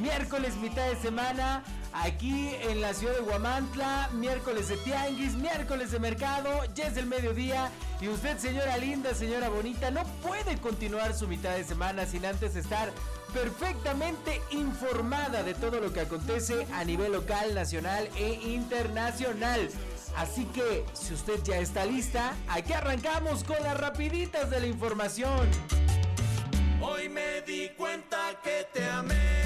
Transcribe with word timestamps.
miércoles 0.00 0.54
mitad 0.56 0.86
de 0.88 0.96
semana, 0.96 1.64
aquí 1.94 2.50
en 2.68 2.82
la 2.82 2.92
ciudad 2.92 3.14
de 3.14 3.20
Guamantla, 3.20 4.10
miércoles 4.12 4.68
de 4.68 4.76
tianguis, 4.78 5.34
miércoles 5.34 5.90
de 5.90 5.98
mercado, 5.98 6.50
ya 6.74 6.88
es 6.88 6.98
el 6.98 7.06
mediodía 7.06 7.70
y 8.02 8.08
usted 8.08 8.36
señora 8.38 8.76
linda, 8.76 9.14
señora 9.14 9.48
bonita, 9.48 9.90
no 9.90 10.04
puede 10.22 10.58
continuar 10.58 11.14
su 11.14 11.26
mitad 11.26 11.56
de 11.56 11.64
semana 11.64 12.04
sin 12.04 12.26
antes 12.26 12.54
estar 12.54 12.92
perfectamente 13.32 14.40
informada 14.50 15.42
de 15.42 15.54
todo 15.54 15.80
lo 15.80 15.92
que 15.92 16.00
acontece 16.00 16.66
a 16.74 16.84
nivel 16.84 17.12
local, 17.12 17.54
nacional 17.54 18.08
e 18.16 18.34
internacional. 18.52 19.68
Así 20.16 20.44
que, 20.46 20.84
si 20.92 21.14
usted 21.14 21.42
ya 21.42 21.58
está 21.58 21.84
lista, 21.84 22.34
aquí 22.48 22.72
arrancamos 22.72 23.44
con 23.44 23.62
las 23.62 23.78
rapiditas 23.78 24.50
de 24.50 24.60
la 24.60 24.66
información. 24.66 25.48
Hoy 26.80 27.08
me 27.08 27.42
di 27.42 27.70
cuenta 27.76 28.40
que 28.42 28.66
te 28.72 28.84
amé. 28.84 29.39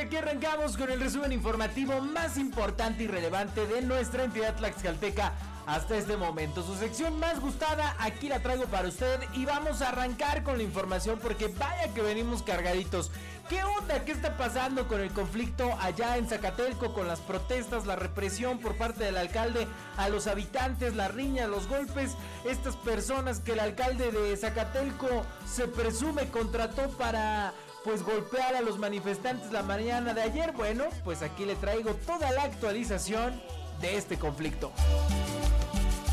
Aquí 0.00 0.16
arrancamos 0.16 0.76
con 0.76 0.90
el 0.90 1.00
resumen 1.00 1.32
informativo 1.32 2.00
más 2.00 2.36
importante 2.36 3.02
y 3.02 3.06
relevante 3.06 3.66
de 3.66 3.82
nuestra 3.82 4.24
entidad 4.24 4.54
tlaxcalteca 4.54 5.32
hasta 5.66 5.96
este 5.96 6.16
momento. 6.16 6.62
Su 6.62 6.76
sección 6.76 7.18
más 7.18 7.40
gustada, 7.40 7.96
aquí 7.98 8.28
la 8.28 8.40
traigo 8.40 8.64
para 8.66 8.88
usted 8.88 9.20
y 9.34 9.44
vamos 9.44 9.82
a 9.82 9.88
arrancar 9.88 10.42
con 10.42 10.56
la 10.56 10.62
información 10.62 11.18
porque 11.20 11.48
vaya 11.48 11.92
que 11.94 12.02
venimos 12.02 12.42
cargaditos. 12.42 13.10
¿Qué 13.48 13.62
onda? 13.64 14.04
¿Qué 14.04 14.12
está 14.12 14.36
pasando 14.36 14.86
con 14.88 15.00
el 15.00 15.10
conflicto 15.10 15.76
allá 15.80 16.16
en 16.16 16.28
Zacatelco, 16.28 16.92
con 16.92 17.08
las 17.08 17.20
protestas, 17.20 17.86
la 17.86 17.96
represión 17.96 18.60
por 18.60 18.76
parte 18.76 19.04
del 19.04 19.16
alcalde 19.16 19.66
a 19.96 20.08
los 20.08 20.26
habitantes, 20.26 20.94
la 20.94 21.08
riña, 21.08 21.46
los 21.46 21.66
golpes? 21.66 22.12
Estas 22.44 22.76
personas 22.76 23.40
que 23.40 23.52
el 23.52 23.60
alcalde 23.60 24.12
de 24.12 24.36
Zacatelco 24.36 25.24
se 25.46 25.66
presume 25.66 26.28
contrató 26.28 26.90
para 26.90 27.52
pues 27.84 28.02
golpear 28.02 28.54
a 28.54 28.60
los 28.60 28.78
manifestantes 28.78 29.52
la 29.52 29.62
mañana 29.62 30.14
de 30.14 30.22
ayer. 30.22 30.52
Bueno, 30.52 30.84
pues 31.04 31.22
aquí 31.22 31.44
le 31.44 31.56
traigo 31.56 31.94
toda 31.94 32.30
la 32.32 32.42
actualización 32.42 33.40
de 33.80 33.96
este 33.96 34.18
conflicto. 34.18 34.72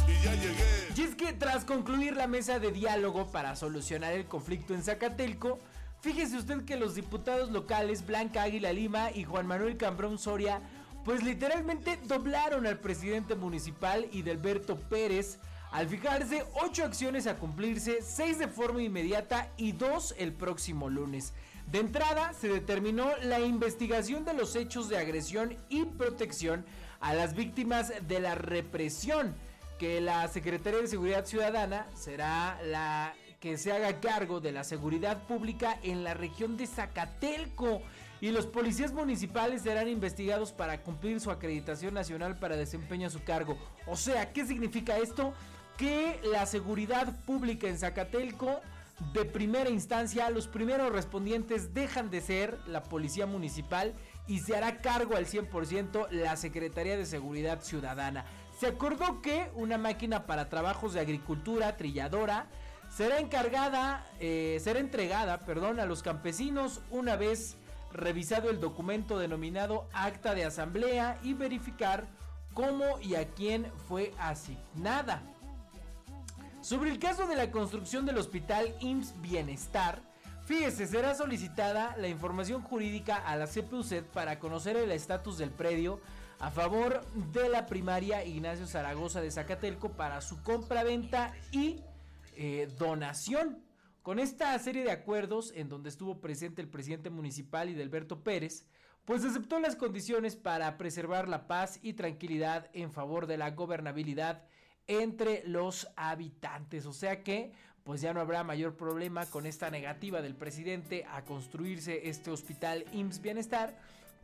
Y 0.08 0.24
ya 0.24 0.34
llegué. 0.36 0.76
Y 0.96 1.02
es 1.02 1.16
que 1.16 1.34
tras 1.34 1.66
concluir 1.66 2.16
la 2.16 2.28
mesa 2.28 2.60
de 2.60 2.72
diálogo 2.72 3.32
para 3.32 3.56
solucionar 3.56 4.14
el 4.14 4.26
conflicto 4.26 4.74
en 4.74 4.84
Zacatelco, 4.84 5.60
fíjese 6.02 6.38
usted 6.38 6.64
que 6.66 6.78
los 6.78 6.96
diputados 6.96 7.52
locales 7.52 8.06
Blanca 8.06 8.44
Águila 8.44 8.72
Lima 8.72 9.12
y 9.12 9.24
Juan 9.24 9.48
Manuel 9.48 9.78
Cambrón 9.78 10.18
Soria 10.18 10.62
pues 11.06 11.22
literalmente 11.24 12.00
doblaron 12.06 12.66
al 12.66 12.80
presidente 12.80 13.36
municipal 13.36 14.08
Delberto 14.24 14.76
Pérez 14.76 15.38
al 15.76 15.90
fijarse 15.90 16.46
8 16.54 16.86
acciones 16.86 17.28
a 17.28 17.36
cumplirse, 17.36 18.02
6 18.02 18.40
de 18.40 18.48
forma 18.48 18.82
inmediata 18.82 19.50
y 19.58 19.74
2 19.74 20.16
el 20.18 20.32
próximo 20.32 20.90
lunes. 20.90 21.34
De 21.70 21.80
entrada, 21.80 22.32
se 22.32 22.48
determinó 22.48 23.10
la 23.24 23.42
investigación 23.42 24.24
de 24.24 24.34
los 24.34 24.56
hechos 24.56 24.88
de 24.88 24.98
agresión 24.98 25.58
y 25.68 25.84
protección 25.84 26.66
a 27.02 27.14
las 27.14 27.36
víctimas 27.36 27.92
de 28.08 28.22
la 28.22 28.36
represión, 28.36 29.36
que 29.78 30.00
la 30.00 30.26
Secretaría 30.30 30.80
de 30.80 30.88
Seguridad 30.88 31.26
Ciudadana 31.26 31.88
será 31.94 32.58
la 32.64 33.14
que 33.42 33.58
se 33.58 33.74
haga 33.74 34.00
cargo 34.00 34.40
de 34.40 34.54
la 34.54 34.64
seguridad 34.64 35.24
pública 35.28 35.78
en 35.84 36.06
la 36.06 36.14
región 36.14 36.56
de 36.56 36.68
Zacatelco 36.68 37.82
y 38.22 38.32
los 38.32 38.46
policías 38.46 38.94
municipales 38.94 39.64
serán 39.64 39.90
investigados 39.90 40.54
para 40.54 40.82
cumplir 40.82 41.20
su 41.20 41.32
acreditación 41.32 41.94
nacional 41.94 42.40
para 42.40 42.56
desempeñar 42.56 43.12
su 43.12 43.22
cargo. 43.26 43.58
O 43.88 43.98
sea, 43.98 44.32
¿qué 44.32 44.46
significa 44.46 44.98
esto? 44.98 45.34
Que 45.78 46.20
la 46.24 46.46
seguridad 46.46 47.14
pública 47.26 47.68
en 47.68 47.78
Zacatelco 47.78 48.62
de 49.14 49.26
primera 49.26 49.70
instancia, 49.70 50.30
los 50.30 50.48
primeros 50.48 50.92
respondientes 50.92 51.74
dejan 51.74 52.10
de 52.10 52.22
ser 52.22 52.58
la 52.68 52.84
Policía 52.84 53.26
Municipal 53.26 53.94
y 54.28 54.40
se 54.40 54.56
hará 54.56 54.78
cargo 54.78 55.18
al 55.18 55.26
100% 55.26 56.10
la 56.12 56.36
Secretaría 56.38 56.96
de 56.98 57.06
Seguridad 57.06 57.62
Ciudadana. 57.62 58.26
Se 58.58 58.68
acordó 58.68 59.22
que 59.22 59.52
una 59.56 59.78
máquina 59.78 60.26
para 60.26 60.50
trabajos 60.50 60.94
de 60.94 61.02
agricultura 61.02 61.76
trilladora 61.76 62.48
será 62.90 63.20
encargada, 63.20 64.06
eh, 64.22 64.60
será 64.64 64.80
entregada, 64.80 65.40
perdón, 65.40 65.82
a 65.82 65.86
los 65.86 66.02
campesinos 66.02 66.82
una 66.90 67.18
vez 67.18 67.58
revisado 67.92 68.50
el 68.50 68.62
documento 68.62 69.20
denominado 69.20 69.88
acta 69.94 70.36
de 70.36 70.46
asamblea 70.46 71.20
y 71.22 71.34
verificar 71.34 72.08
cómo 72.54 73.00
y 73.02 73.16
a 73.16 73.28
quién 73.28 73.70
fue 73.90 74.14
asignada. 74.18 75.22
Sobre 76.66 76.90
el 76.90 76.98
caso 76.98 77.28
de 77.28 77.36
la 77.36 77.52
construcción 77.52 78.08
del 78.08 78.18
hospital 78.18 78.74
IMSS 78.80 79.22
Bienestar, 79.22 80.02
fíjese, 80.46 80.88
será 80.88 81.14
solicitada 81.14 81.96
la 81.96 82.08
información 82.08 82.64
jurídica 82.64 83.18
a 83.18 83.36
la 83.36 83.46
CPUCED 83.46 84.06
para 84.06 84.40
conocer 84.40 84.76
el 84.76 84.90
estatus 84.90 85.38
del 85.38 85.52
predio 85.52 86.02
a 86.40 86.50
favor 86.50 87.06
de 87.32 87.50
la 87.50 87.68
primaria 87.68 88.26
Ignacio 88.26 88.66
Zaragoza 88.66 89.22
de 89.22 89.30
Zacatelco 89.30 89.92
para 89.92 90.22
su 90.22 90.42
compra-venta 90.42 91.36
y 91.52 91.82
eh, 92.36 92.68
donación. 92.80 93.64
Con 94.02 94.18
esta 94.18 94.58
serie 94.58 94.84
de 94.84 94.92
acuerdos 94.92 95.54
en 95.56 95.70
donde 95.70 95.90
estuvo 95.90 96.20
presente 96.20 96.64
el 96.64 96.68
presidente 96.68 97.12
municipal 97.12 97.70
y 97.70 97.76
Delberto 97.76 98.24
Pérez, 98.24 98.66
pues 99.06 99.24
aceptó 99.24 99.60
las 99.60 99.76
condiciones 99.76 100.36
para 100.36 100.80
preservar 100.80 101.30
la 101.30 101.46
paz 101.46 101.78
y 101.84 101.94
tranquilidad 101.94 102.72
en 102.74 102.92
favor 102.92 103.28
de 103.28 103.38
la 103.38 103.52
gobernabilidad 103.52 104.42
entre 104.88 105.44
los 105.48 105.88
habitantes. 105.96 106.86
O 106.86 106.94
sea 106.94 107.24
que 107.24 107.52
pues 107.84 108.02
ya 108.02 108.14
no 108.14 108.20
habrá 108.20 108.44
mayor 108.44 108.76
problema 108.76 109.28
con 109.28 109.46
esta 109.46 109.70
negativa 109.70 110.22
del 110.22 110.36
presidente 110.36 111.06
a 111.06 111.24
construirse 111.24 112.10
este 112.10 112.32
hospital 112.32 112.84
IMSS 112.94 113.22
Bienestar, 113.22 113.78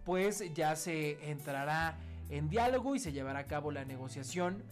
pues 0.03 0.43
ya 0.55 0.75
se 0.75 1.29
entrará 1.29 1.95
en 2.31 2.49
diálogo 2.49 2.95
y 2.95 2.99
se 2.99 3.11
llevará 3.11 3.39
a 3.39 3.45
cabo 3.45 3.71
la 3.71 3.85
negociación 3.85 4.63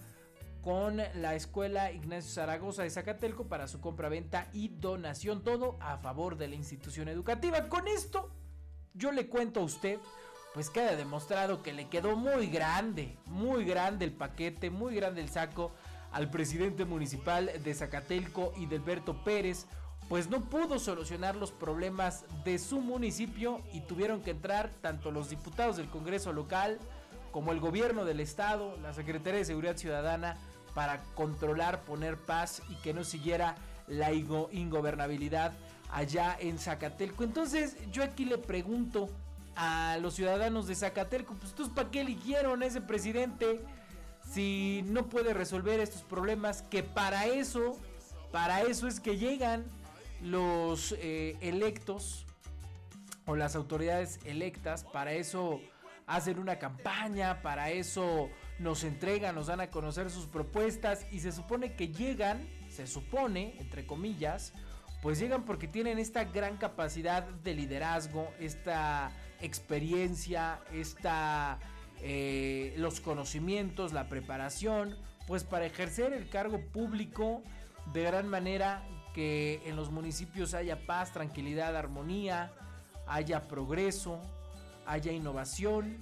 con 0.63 0.97
la 0.97 1.35
escuela 1.35 1.91
Ignacio 1.91 2.31
Zaragoza 2.31 2.81
de 2.81 2.89
Zacatelco 2.89 3.47
para 3.47 3.67
su 3.67 3.79
compra-venta 3.79 4.47
y 4.53 4.69
donación, 4.69 5.43
todo 5.43 5.77
a 5.79 5.97
favor 5.97 6.35
de 6.35 6.47
la 6.47 6.55
institución 6.55 7.09
educativa. 7.09 7.69
Con 7.69 7.87
esto 7.87 8.31
yo 8.93 9.11
le 9.11 9.27
cuento 9.27 9.59
a 9.59 9.63
usted 9.63 9.99
pues 10.53 10.69
queda 10.69 10.95
demostrado 10.95 11.61
que 11.61 11.73
le 11.73 11.87
quedó 11.87 12.15
muy 12.15 12.47
grande, 12.47 13.17
muy 13.25 13.65
grande 13.65 14.05
el 14.05 14.13
paquete, 14.13 14.69
muy 14.69 14.95
grande 14.95 15.21
el 15.21 15.29
saco 15.29 15.71
al 16.11 16.29
presidente 16.29 16.85
municipal 16.85 17.51
de 17.63 17.73
Zacatelco 17.73 18.53
y 18.57 18.65
Delberto 18.65 19.23
Pérez, 19.23 19.67
pues 20.07 20.27
no 20.27 20.41
pudo 20.49 20.79
solucionar 20.79 21.35
los 21.35 21.51
problemas 21.51 22.25
de 22.43 22.57
su 22.57 22.81
municipio 22.81 23.61
y 23.71 23.81
tuvieron 23.81 24.21
que 24.21 24.31
entrar 24.31 24.71
tanto 24.81 25.11
los 25.11 25.29
diputados 25.29 25.77
del 25.77 25.89
Congreso 25.89 26.33
local 26.33 26.79
como 27.31 27.51
el 27.51 27.59
gobierno 27.59 28.05
del 28.05 28.19
estado, 28.19 28.75
la 28.81 28.93
Secretaría 28.93 29.39
de 29.39 29.45
Seguridad 29.45 29.77
Ciudadana, 29.77 30.35
para 30.73 31.03
controlar, 31.13 31.81
poner 31.81 32.17
paz 32.17 32.63
y 32.69 32.75
que 32.75 32.93
no 32.93 33.03
siguiera 33.03 33.55
la 33.87 34.11
ingobernabilidad 34.13 35.53
allá 35.91 36.35
en 36.39 36.57
Zacatelco. 36.57 37.23
Entonces 37.23 37.77
yo 37.91 38.03
aquí 38.03 38.25
le 38.25 38.39
pregunto 38.39 39.09
a 39.61 39.97
los 39.97 40.13
ciudadanos 40.13 40.67
de 40.67 40.75
Zacatelco, 40.75 41.33
pues 41.33 41.53
¿tú 41.53 41.69
para 41.73 41.91
qué 41.91 41.99
eligieron 41.99 42.63
ese 42.63 42.79
presidente 42.79 43.59
si 44.31 44.85
no 44.87 45.09
puede 45.09 45.33
resolver 45.33 45.81
estos 45.81 46.01
problemas? 46.03 46.61
Que 46.61 46.81
para 46.81 47.25
eso, 47.25 47.77
para 48.31 48.61
eso 48.61 48.87
es 48.87 49.01
que 49.01 49.17
llegan 49.17 49.65
los 50.21 50.95
eh, 50.99 51.35
electos 51.41 52.25
o 53.25 53.35
las 53.35 53.57
autoridades 53.57 54.21
electas, 54.23 54.85
para 54.85 55.11
eso 55.11 55.59
hacen 56.07 56.39
una 56.39 56.57
campaña, 56.57 57.41
para 57.41 57.69
eso 57.69 58.29
nos 58.59 58.85
entregan, 58.85 59.35
nos 59.35 59.47
dan 59.47 59.59
a 59.59 59.69
conocer 59.69 60.09
sus 60.09 60.25
propuestas 60.25 61.05
y 61.11 61.19
se 61.19 61.33
supone 61.33 61.73
que 61.75 61.89
llegan, 61.89 62.47
se 62.69 62.87
supone, 62.87 63.57
entre 63.59 63.85
comillas, 63.85 64.53
pues 65.01 65.19
llegan 65.19 65.43
porque 65.43 65.67
tienen 65.67 65.99
esta 65.99 66.23
gran 66.23 66.55
capacidad 66.55 67.23
de 67.23 67.53
liderazgo, 67.53 68.31
esta 68.39 69.11
experiencia, 69.41 70.59
esta, 70.73 71.59
eh, 72.01 72.73
los 72.77 73.01
conocimientos, 73.01 73.93
la 73.93 74.09
preparación, 74.09 74.95
pues 75.27 75.43
para 75.43 75.65
ejercer 75.65 76.13
el 76.13 76.29
cargo 76.29 76.59
público 76.73 77.43
de 77.93 78.03
gran 78.03 78.27
manera 78.27 78.83
que 79.13 79.61
en 79.65 79.75
los 79.75 79.91
municipios 79.91 80.53
haya 80.53 80.85
paz, 80.85 81.11
tranquilidad, 81.11 81.75
armonía, 81.75 82.51
haya 83.07 83.47
progreso, 83.47 84.19
haya 84.85 85.11
innovación. 85.11 85.97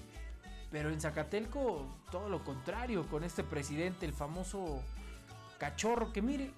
Pero 0.72 0.90
en 0.90 1.00
Zacatelco 1.00 1.86
todo 2.12 2.30
lo 2.30 2.44
contrario, 2.44 3.08
con 3.08 3.24
este 3.24 3.44
presidente, 3.44 4.06
el 4.06 4.14
famoso 4.14 4.82
cachorro 5.58 6.12
que 6.12 6.22
mire, 6.22 6.52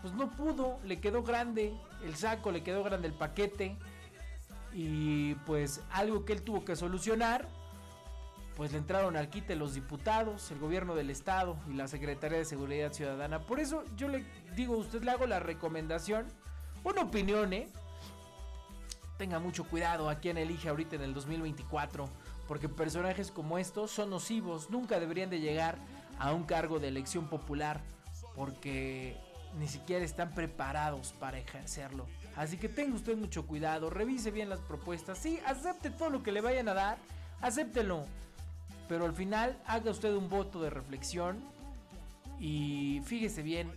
pues 0.00 0.14
no 0.14 0.30
pudo, 0.30 0.78
le 0.84 1.00
quedó 1.00 1.22
grande 1.22 1.74
el 2.04 2.16
saco, 2.16 2.50
le 2.50 2.62
quedó 2.62 2.82
grande 2.82 3.08
el 3.08 3.14
paquete. 3.14 3.76
Y 4.72 5.34
pues 5.46 5.82
algo 5.90 6.24
que 6.24 6.32
él 6.32 6.42
tuvo 6.42 6.64
que 6.64 6.76
solucionar, 6.76 7.48
pues 8.56 8.72
le 8.72 8.78
entraron 8.78 9.16
al 9.16 9.30
quite 9.30 9.56
los 9.56 9.74
diputados, 9.74 10.50
el 10.50 10.58
gobierno 10.58 10.94
del 10.94 11.10
estado 11.10 11.56
y 11.68 11.72
la 11.72 11.88
Secretaría 11.88 12.38
de 12.38 12.44
Seguridad 12.44 12.92
Ciudadana. 12.92 13.40
Por 13.40 13.58
eso 13.58 13.84
yo 13.96 14.08
le 14.08 14.24
digo, 14.54 14.76
usted 14.76 15.02
le 15.02 15.10
hago 15.10 15.26
la 15.26 15.40
recomendación, 15.40 16.26
una 16.84 17.02
opinión, 17.02 17.52
¿eh? 17.52 17.68
Tenga 19.18 19.38
mucho 19.38 19.64
cuidado 19.64 20.08
a 20.08 20.16
quien 20.16 20.38
elige 20.38 20.68
ahorita 20.68 20.96
en 20.96 21.02
el 21.02 21.14
2024, 21.14 22.08
porque 22.46 22.68
personajes 22.68 23.30
como 23.30 23.58
estos 23.58 23.90
son 23.90 24.10
nocivos, 24.10 24.70
nunca 24.70 25.00
deberían 25.00 25.30
de 25.30 25.40
llegar 25.40 25.78
a 26.18 26.32
un 26.32 26.44
cargo 26.44 26.78
de 26.78 26.88
elección 26.88 27.28
popular, 27.28 27.80
porque 28.34 29.16
ni 29.58 29.68
siquiera 29.68 30.04
están 30.04 30.32
preparados 30.32 31.12
para 31.18 31.38
ejercerlo. 31.38 32.06
Así 32.36 32.56
que 32.56 32.68
tenga 32.68 32.94
usted 32.94 33.16
mucho 33.16 33.46
cuidado, 33.46 33.90
revise 33.90 34.30
bien 34.30 34.48
las 34.48 34.60
propuestas, 34.60 35.18
sí, 35.18 35.40
acepte 35.46 35.90
todo 35.90 36.10
lo 36.10 36.22
que 36.22 36.32
le 36.32 36.40
vayan 36.40 36.68
a 36.68 36.74
dar, 36.74 36.98
acéptelo, 37.40 38.04
pero 38.88 39.04
al 39.04 39.14
final 39.14 39.60
haga 39.66 39.90
usted 39.90 40.14
un 40.14 40.28
voto 40.28 40.62
de 40.62 40.70
reflexión 40.70 41.42
y 42.38 43.02
fíjese 43.04 43.42
bien 43.42 43.70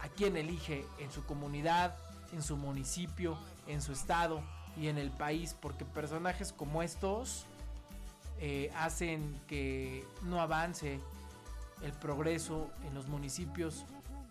a 0.00 0.08
quién 0.08 0.36
elige 0.36 0.84
en 0.98 1.10
su 1.10 1.24
comunidad, 1.24 1.96
en 2.32 2.42
su 2.42 2.56
municipio, 2.56 3.38
en 3.66 3.80
su 3.80 3.92
estado 3.92 4.42
y 4.76 4.88
en 4.88 4.98
el 4.98 5.10
país, 5.10 5.56
porque 5.60 5.84
personajes 5.84 6.52
como 6.52 6.82
estos 6.82 7.46
eh, 8.38 8.70
hacen 8.76 9.40
que 9.48 10.04
no 10.22 10.40
avance 10.40 11.00
el 11.82 11.92
progreso 11.92 12.70
en 12.86 12.94
los 12.94 13.08
municipios 13.08 13.84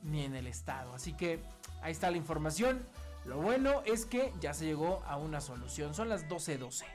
ni 0.06 0.24
en 0.24 0.36
el 0.36 0.48
estado. 0.48 0.94
Así 0.94 1.14
que 1.14 1.40
ahí 1.82 1.92
está 1.92 2.10
la 2.12 2.18
información. 2.18 2.86
Lo 3.26 3.38
bueno 3.38 3.82
es 3.86 4.06
que 4.06 4.32
ya 4.40 4.54
se 4.54 4.66
llegó 4.66 5.04
a 5.08 5.18
una 5.18 5.42
solución. 5.42 5.94
Son 5.94 6.10
las 6.10 6.28
12.12. 6.28 6.60
12. 6.60 6.86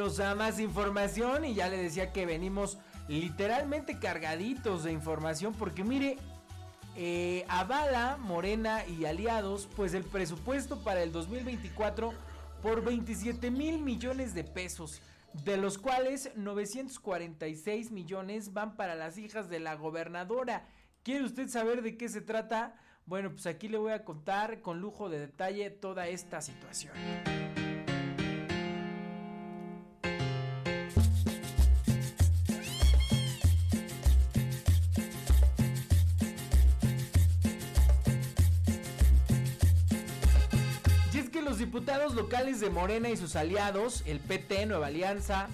vámonos 0.00 0.20
a 0.20 0.34
más 0.34 0.58
información 0.58 1.44
y 1.44 1.54
ya 1.54 1.68
le 1.68 1.76
decía 1.76 2.10
que 2.10 2.24
venimos 2.24 2.78
literalmente 3.06 3.98
cargaditos 3.98 4.84
de 4.84 4.92
información 4.92 5.52
porque 5.52 5.84
mire, 5.84 6.16
eh, 6.96 7.44
avala 7.48 8.16
Morena 8.16 8.86
y 8.86 9.04
aliados 9.04 9.68
pues 9.76 9.92
el 9.92 10.04
presupuesto 10.04 10.82
para 10.82 11.02
el 11.02 11.12
2024 11.12 12.14
por 12.62 12.82
27 12.82 13.50
mil 13.50 13.78
millones 13.78 14.32
de 14.32 14.42
pesos, 14.42 15.02
de 15.44 15.58
los 15.58 15.76
cuales 15.76 16.30
946 16.34 17.90
millones 17.90 18.54
van 18.54 18.76
para 18.76 18.94
las 18.94 19.18
hijas 19.18 19.50
de 19.50 19.60
la 19.60 19.74
gobernadora. 19.74 20.66
¿Quiere 21.02 21.24
usted 21.24 21.48
saber 21.48 21.82
de 21.82 21.98
qué 21.98 22.08
se 22.08 22.22
trata? 22.22 22.74
Bueno, 23.04 23.30
pues 23.30 23.46
aquí 23.46 23.68
le 23.68 23.76
voy 23.76 23.92
a 23.92 24.04
contar 24.04 24.62
con 24.62 24.80
lujo 24.80 25.10
de 25.10 25.18
detalle 25.18 25.68
toda 25.68 26.08
esta 26.08 26.40
situación. 26.40 26.94
Diputados 41.60 42.14
locales 42.14 42.60
de 42.60 42.70
Morena 42.70 43.10
y 43.10 43.16
sus 43.16 43.36
aliados, 43.36 44.02
el 44.06 44.18
PT, 44.18 44.66
Nueva 44.66 44.88
Alianza, 44.88 45.46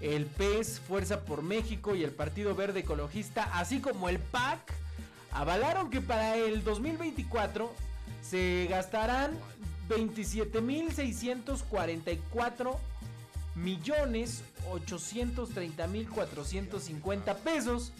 el 0.00 0.26
PES, 0.26 0.80
Fuerza 0.80 1.20
por 1.20 1.42
México 1.42 1.94
y 1.94 2.02
el 2.02 2.10
Partido 2.10 2.54
Verde 2.54 2.80
Ecologista, 2.80 3.44
así 3.54 3.80
como 3.80 4.08
el 4.08 4.18
PAC, 4.18 4.58
avalaron 5.30 5.90
que 5.90 6.00
para 6.00 6.36
el 6.36 6.64
2024 6.64 7.72
se 8.20 8.66
gastarán 8.68 9.38
27.644 9.88 12.76
millones 13.54 14.42
830 14.72 15.86
mil 15.86 16.08
450 16.08 17.36
pesos 17.36 17.92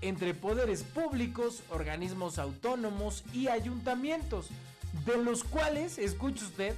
entre 0.00 0.32
poderes 0.34 0.82
públicos, 0.82 1.62
organismos 1.70 2.38
autónomos 2.38 3.22
y 3.32 3.48
ayuntamientos, 3.48 4.48
de 5.06 5.16
los 5.16 5.42
cuales, 5.44 5.98
escuche 5.98 6.44
usted, 6.44 6.74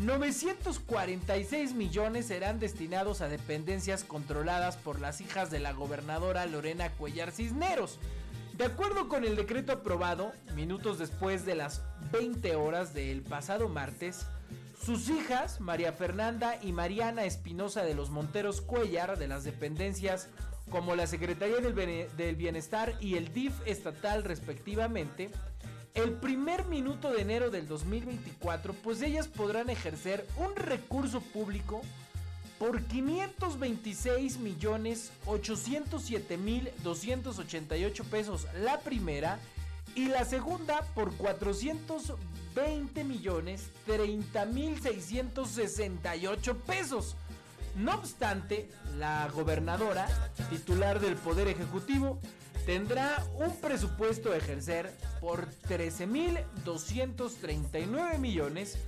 946 0.00 1.74
millones 1.74 2.26
serán 2.26 2.58
destinados 2.58 3.20
a 3.20 3.28
dependencias 3.28 4.02
controladas 4.02 4.78
por 4.78 4.98
las 4.98 5.20
hijas 5.20 5.50
de 5.50 5.60
la 5.60 5.74
gobernadora 5.74 6.46
Lorena 6.46 6.90
Cuellar 6.92 7.32
Cisneros. 7.32 7.98
De 8.56 8.64
acuerdo 8.64 9.08
con 9.08 9.24
el 9.24 9.36
decreto 9.36 9.72
aprobado, 9.72 10.32
minutos 10.54 10.98
después 10.98 11.44
de 11.44 11.54
las 11.54 11.82
20 12.12 12.56
horas 12.56 12.94
del 12.94 13.20
pasado 13.20 13.68
martes, 13.68 14.24
sus 14.82 15.10
hijas, 15.10 15.60
María 15.60 15.92
Fernanda 15.92 16.58
y 16.62 16.72
Mariana 16.72 17.24
Espinosa 17.24 17.82
de 17.82 17.94
los 17.94 18.08
Monteros 18.08 18.62
Cuellar, 18.62 19.18
de 19.18 19.28
las 19.28 19.44
dependencias 19.44 20.28
como 20.70 20.96
la 20.96 21.06
Secretaría 21.06 21.56
del 21.58 22.36
Bienestar 22.36 22.94
y 23.00 23.16
el 23.16 23.34
DIF 23.34 23.52
estatal 23.66 24.24
respectivamente, 24.24 25.30
el 25.94 26.12
primer 26.12 26.66
minuto 26.66 27.10
de 27.10 27.22
enero 27.22 27.50
del 27.50 27.66
2024, 27.66 28.72
pues 28.74 29.02
ellas 29.02 29.28
podrán 29.28 29.70
ejercer 29.70 30.26
un 30.36 30.54
recurso 30.56 31.20
público 31.20 31.82
por 32.58 32.82
526 32.82 34.38
millones 34.38 35.10
807 35.26 36.36
mil 36.36 36.70
288 36.82 38.04
pesos 38.04 38.46
la 38.60 38.80
primera 38.80 39.38
y 39.94 40.06
la 40.06 40.24
segunda 40.24 40.82
por 40.94 41.16
420 41.16 43.04
millones 43.04 43.70
30 43.86 44.44
mil 44.46 44.80
668 44.80 46.56
pesos. 46.58 47.16
No 47.76 47.94
obstante, 47.94 48.68
la 48.98 49.28
gobernadora, 49.28 50.08
titular 50.50 51.00
del 51.00 51.16
Poder 51.16 51.48
Ejecutivo, 51.48 52.20
tendrá 52.66 53.24
un 53.36 53.56
presupuesto 53.56 54.32
a 54.32 54.36
ejercer 54.36 54.92
por 55.20 55.48
13.239 55.68 58.18
millones 58.18 58.78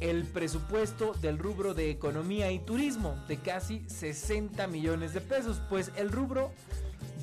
el 0.01 0.25
presupuesto 0.25 1.15
del 1.15 1.39
rubro 1.39 1.73
de 1.73 1.91
economía 1.91 2.51
y 2.51 2.59
turismo 2.59 3.17
de 3.29 3.39
casi 3.39 3.83
60 3.89 4.67
millones 4.67 5.15
de 5.15 5.23
pesos, 5.23 5.63
pues 5.71 5.91
el 5.97 6.13
rubro 6.13 6.53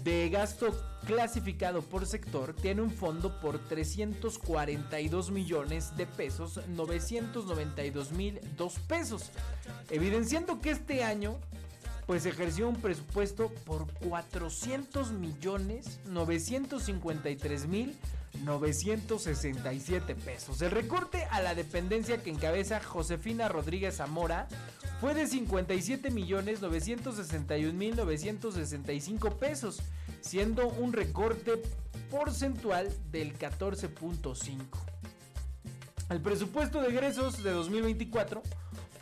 de 0.03 0.29
gasto 0.29 0.73
clasificado 1.05 1.81
por 1.81 2.05
sector 2.05 2.53
tiene 2.53 2.81
un 2.81 2.91
fondo 2.91 3.39
por 3.39 3.59
342 3.59 5.31
millones 5.31 5.95
de 5.95 6.05
pesos 6.05 6.59
992 6.67 8.11
mil 8.11 8.39
2 8.57 8.79
pesos. 8.87 9.29
Evidenciando 9.89 10.59
que 10.59 10.71
este 10.71 11.03
año 11.03 11.37
pues 12.05 12.25
ejerció 12.25 12.69
un 12.69 12.75
presupuesto 12.75 13.49
por 13.65 13.91
400 13.93 15.11
millones 15.11 15.99
953 16.05 17.67
mil 17.67 17.95
967 18.43 20.15
pesos. 20.15 20.61
El 20.61 20.71
recorte 20.71 21.25
a 21.31 21.41
la 21.41 21.55
dependencia 21.55 22.21
que 22.21 22.29
encabeza 22.29 22.81
Josefina 22.81 23.47
Rodríguez 23.47 23.97
Zamora 23.97 24.47
fue 24.99 25.13
de 25.13 25.27
57 25.27 26.11
millones 26.11 26.61
961 26.61 27.73
mil 27.73 27.95
965 27.95 29.37
pesos, 29.37 29.81
siendo 30.21 30.67
un 30.67 30.93
recorte 30.93 31.61
porcentual 32.09 32.89
del 33.11 33.37
14.5. 33.37 34.57
El 36.09 36.21
presupuesto 36.21 36.81
de 36.81 36.89
egresos 36.89 37.43
de 37.43 37.51
2024 37.51 38.43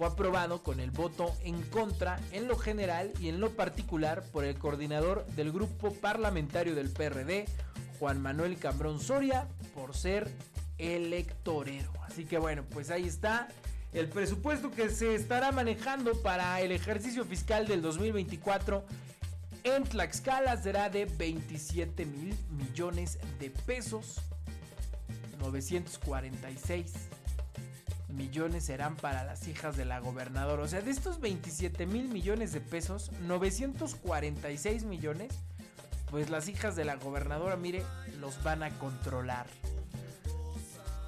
fue 0.01 0.07
aprobado 0.07 0.63
con 0.63 0.79
el 0.79 0.89
voto 0.89 1.31
en 1.43 1.61
contra 1.61 2.19
en 2.31 2.47
lo 2.47 2.57
general 2.57 3.11
y 3.19 3.29
en 3.29 3.39
lo 3.39 3.51
particular 3.51 4.23
por 4.31 4.45
el 4.45 4.57
coordinador 4.57 5.27
del 5.35 5.51
grupo 5.51 5.93
parlamentario 5.93 6.73
del 6.73 6.89
PRD, 6.89 7.45
Juan 7.99 8.19
Manuel 8.19 8.57
Cambrón 8.57 8.99
Soria 8.99 9.47
por 9.75 9.95
ser 9.95 10.27
electorero. 10.79 11.91
Así 12.01 12.25
que 12.25 12.39
bueno, 12.39 12.63
pues 12.71 12.89
ahí 12.89 13.05
está 13.05 13.47
el 13.93 14.07
presupuesto 14.09 14.71
que 14.71 14.89
se 14.89 15.13
estará 15.13 15.51
manejando 15.51 16.19
para 16.23 16.59
el 16.61 16.71
ejercicio 16.71 17.23
fiscal 17.23 17.67
del 17.67 17.83
2024 17.83 18.83
en 19.63 19.83
Tlaxcala 19.83 20.57
será 20.57 20.89
de 20.89 21.05
27 21.05 22.07
mil 22.07 22.35
millones 22.49 23.19
de 23.39 23.51
pesos. 23.51 24.19
946 25.41 27.20
millones 28.13 28.65
serán 28.65 28.95
para 28.95 29.23
las 29.23 29.47
hijas 29.47 29.77
de 29.77 29.85
la 29.85 29.99
gobernadora. 29.99 30.63
O 30.63 30.67
sea, 30.67 30.81
de 30.81 30.91
estos 30.91 31.19
27 31.19 31.85
mil 31.85 32.09
millones 32.09 32.51
de 32.51 32.61
pesos, 32.61 33.11
946 33.27 34.83
millones 34.83 35.31
pues 36.11 36.29
las 36.29 36.49
hijas 36.49 36.75
de 36.75 36.83
la 36.83 36.97
gobernadora, 36.97 37.55
mire, 37.55 37.83
los 38.19 38.43
van 38.43 38.63
a 38.63 38.69
controlar. 38.77 39.47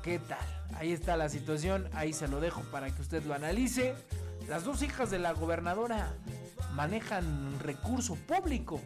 ¿Qué 0.02 0.18
tal? 0.18 0.40
Ahí 0.76 0.94
está 0.94 1.18
la 1.18 1.28
situación, 1.28 1.90
ahí 1.94 2.14
se 2.14 2.30
lo 2.30 2.40
dejo 2.40 2.62
para 2.72 2.90
que 2.90 3.02
usted 3.02 3.24
lo 3.26 3.34
analice. 3.34 3.96
Las 4.48 4.64
dos 4.64 4.82
hijas 4.82 5.12
de 5.12 5.20
la 5.20 5.34
gobernadora 5.34 6.14
manejan 6.74 7.60
recurso 7.60 8.16
público, 8.16 8.82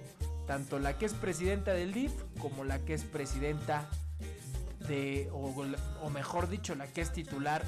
tanto 0.48 0.80
la 0.80 0.98
que 0.98 1.06
es 1.06 1.14
presidenta 1.14 1.74
del 1.74 1.94
DIF 1.94 2.12
como 2.40 2.64
la 2.64 2.80
que 2.80 2.96
es 2.96 3.04
presidenta 3.04 3.88
de, 4.88 5.30
o, 5.32 5.54
o 6.02 6.10
mejor 6.10 6.50
dicho, 6.50 6.74
la 6.74 6.88
que 6.88 7.02
es 7.02 7.14
titular 7.14 7.64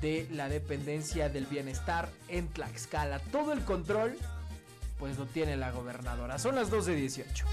de 0.00 0.26
la 0.32 0.48
dependencia 0.48 1.28
del 1.28 1.46
bienestar 1.46 2.08
en 2.28 2.48
Tlaxcala. 2.48 3.18
Todo 3.18 3.52
el 3.52 3.62
control 3.64 4.16
pues 4.98 5.16
lo 5.18 5.26
tiene 5.26 5.56
la 5.56 5.70
gobernadora. 5.70 6.38
Son 6.38 6.54
las 6.54 6.70
12.18. 6.70 7.44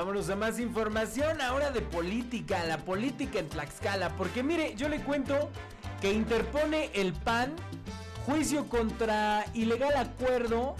Vámonos 0.00 0.30
a 0.30 0.34
más 0.34 0.58
información 0.58 1.42
ahora 1.42 1.72
de 1.72 1.82
política, 1.82 2.64
la 2.64 2.78
política 2.78 3.38
en 3.38 3.50
Tlaxcala, 3.50 4.16
porque 4.16 4.42
mire, 4.42 4.74
yo 4.74 4.88
le 4.88 5.02
cuento 5.02 5.50
que 6.00 6.10
interpone 6.10 6.88
el 6.94 7.12
PAN 7.12 7.54
juicio 8.24 8.66
contra 8.66 9.44
ilegal 9.52 9.94
acuerdo 9.96 10.74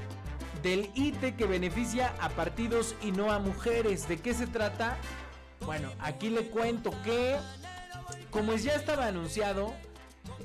del 0.62 0.88
ITE 0.94 1.34
que 1.34 1.44
beneficia 1.44 2.14
a 2.18 2.30
partidos 2.30 2.94
y 3.02 3.12
no 3.12 3.30
a 3.30 3.38
mujeres. 3.38 4.08
¿De 4.08 4.16
qué 4.16 4.32
se 4.32 4.46
trata? 4.46 4.96
Bueno, 5.66 5.90
aquí 5.98 6.30
le 6.30 6.46
cuento 6.46 6.90
que, 7.04 7.36
como 8.30 8.54
ya 8.54 8.72
estaba 8.72 9.04
anunciado, 9.04 9.74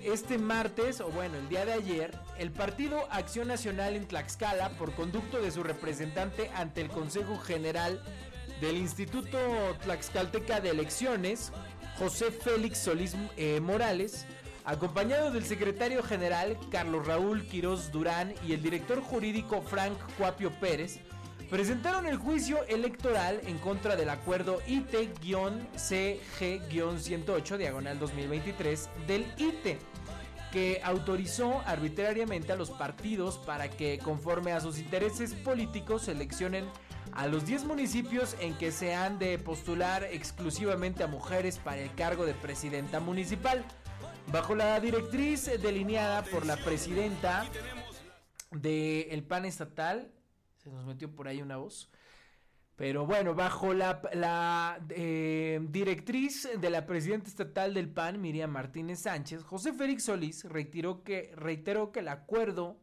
este 0.04 0.38
martes, 0.38 1.00
o 1.00 1.08
bueno, 1.12 1.38
el 1.38 1.48
día 1.48 1.64
de 1.64 1.72
ayer, 1.72 2.20
el 2.38 2.52
Partido 2.52 3.08
Acción 3.10 3.48
Nacional 3.48 3.96
en 3.96 4.06
Tlaxcala, 4.06 4.72
por 4.72 4.94
conducto 4.96 5.42
de 5.42 5.50
su 5.52 5.64
representante 5.64 6.52
ante 6.54 6.82
el 6.82 6.90
Consejo 6.90 7.38
General 7.38 8.02
del 8.62 8.78
Instituto 8.78 9.38
Tlaxcalteca 9.84 10.60
de 10.60 10.70
Elecciones, 10.70 11.52
José 11.98 12.32
Félix 12.32 12.80
Solís 12.80 13.16
eh, 13.38 13.60
Morales, 13.60 14.26
acompañado 14.64 15.32
del 15.32 15.46
secretario 15.46 16.02
general 16.04 16.58
Carlos 16.72 17.06
Raúl 17.06 17.46
Quirós 17.48 17.92
Durán 17.92 18.34
y 18.48 18.54
el 18.54 18.64
director 18.64 19.02
jurídico 19.02 19.62
Frank 19.62 19.98
Cuapio 20.18 20.52
Pérez, 20.60 21.00
presentaron 21.50 22.06
el 22.06 22.18
juicio 22.18 22.64
electoral 22.68 23.42
en 23.46 23.58
contra 23.60 23.96
del 23.96 24.10
acuerdo 24.10 24.60
IT-CG-108 24.68 27.58
diagonal 27.58 27.98
2023 28.00 28.90
del 29.08 29.26
ITE 29.38 29.78
que 30.52 30.82
autorizó 30.84 31.62
arbitrariamente 31.66 32.52
a 32.54 32.56
los 32.56 32.70
partidos 32.72 33.38
para 33.38 33.70
que 33.70 34.00
conforme 34.00 34.54
a 34.54 34.62
sus 34.62 34.80
intereses 34.80 35.34
políticos 35.34 36.04
seleccionen 36.04 36.66
a 37.16 37.28
los 37.28 37.46
10 37.46 37.64
municipios 37.66 38.36
en 38.42 38.58
que 38.58 38.72
se 38.72 38.94
han 38.94 39.18
de 39.18 39.40
postular 39.40 40.04
exclusivamente 40.04 41.04
a 41.04 41.08
mujeres 41.08 41.58
para 41.60 41.82
el 41.82 41.94
cargo 41.96 42.26
de 42.26 42.34
presidenta 42.34 43.00
municipal. 43.00 43.64
Bajo 44.32 44.54
la 44.54 44.80
directriz 44.80 45.46
delineada 45.62 46.24
por 46.24 46.46
la 46.46 46.58
presidenta 46.58 47.46
del 48.52 49.24
PAN 49.24 49.46
estatal, 49.46 50.12
se 50.58 50.70
nos 50.70 50.86
metió 50.86 51.14
por 51.16 51.28
ahí 51.28 51.42
una 51.42 51.58
voz, 51.58 51.90
pero 52.76 53.06
bueno, 53.06 53.34
bajo 53.34 53.74
la, 53.74 54.80
eh, 54.90 55.60
directriz 55.70 56.50
de 56.60 56.70
la 56.70 56.86
presidenta 56.86 57.30
estatal 57.30 57.74
del 57.74 57.88
PAN, 57.88 58.20
Miriam 58.20 58.52
Martínez 58.52 59.00
Sánchez, 59.00 59.44
José 59.44 59.72
Félix 59.72 60.04
Solís 60.04 60.44
retiró 60.44 61.04
que, 61.04 61.32
reiteró 61.36 61.94
que 61.94 62.02
el 62.02 62.10
acuerdo 62.10 62.82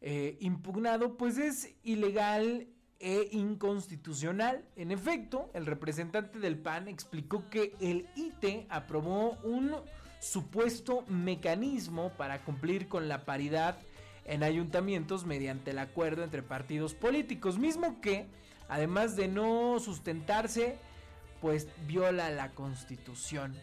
eh, 0.00 0.36
impugnado 0.40 1.16
pues 1.16 1.38
es 1.38 1.76
ilegal 1.84 2.66
e 3.00 3.28
inconstitucional. 3.32 4.64
En 4.76 4.90
efecto, 4.90 5.50
el 5.54 5.66
representante 5.66 6.38
del 6.38 6.58
PAN 6.58 6.88
explicó 6.88 7.48
que 7.48 7.74
el 7.80 8.08
ITE 8.16 8.66
aprobó 8.68 9.38
un 9.44 9.74
supuesto 10.20 11.04
mecanismo 11.08 12.10
para 12.16 12.42
cumplir 12.44 12.88
con 12.88 13.08
la 13.08 13.24
paridad 13.24 13.78
en 14.24 14.42
ayuntamientos 14.42 15.24
mediante 15.24 15.70
el 15.70 15.78
acuerdo 15.78 16.22
entre 16.22 16.42
partidos 16.42 16.94
políticos, 16.94 17.58
mismo 17.58 18.00
que, 18.00 18.26
además 18.68 19.16
de 19.16 19.28
no 19.28 19.78
sustentarse, 19.78 20.76
pues 21.40 21.68
viola 21.86 22.30
la 22.30 22.50
constitución. 22.50 23.54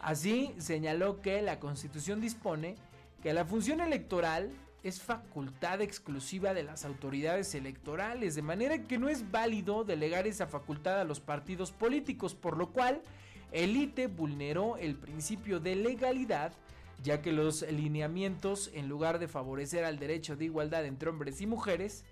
Así 0.00 0.54
señaló 0.58 1.20
que 1.20 1.42
la 1.42 1.60
constitución 1.60 2.20
dispone 2.20 2.76
que 3.22 3.32
la 3.32 3.44
función 3.44 3.80
electoral 3.80 4.50
es 4.82 5.00
facultad 5.00 5.80
exclusiva 5.80 6.54
de 6.54 6.62
las 6.62 6.84
autoridades 6.84 7.54
electorales, 7.54 8.34
de 8.34 8.42
manera 8.42 8.78
que 8.84 8.98
no 8.98 9.08
es 9.08 9.30
válido 9.30 9.84
delegar 9.84 10.26
esa 10.26 10.46
facultad 10.46 11.00
a 11.00 11.04
los 11.04 11.20
partidos 11.20 11.72
políticos, 11.72 12.34
por 12.34 12.56
lo 12.56 12.70
cual 12.70 13.02
el 13.52 13.76
ITE 13.76 14.06
vulneró 14.06 14.76
el 14.76 14.94
principio 14.94 15.58
de 15.60 15.74
legalidad, 15.76 16.52
ya 17.02 17.22
que 17.22 17.32
los 17.32 17.62
lineamientos, 17.70 18.70
en 18.74 18.88
lugar 18.88 19.18
de 19.18 19.28
favorecer 19.28 19.84
al 19.84 19.98
derecho 19.98 20.36
de 20.36 20.46
igualdad 20.46 20.84
entre 20.84 21.10
hombres 21.10 21.40
y 21.40 21.46
mujeres, 21.46 22.04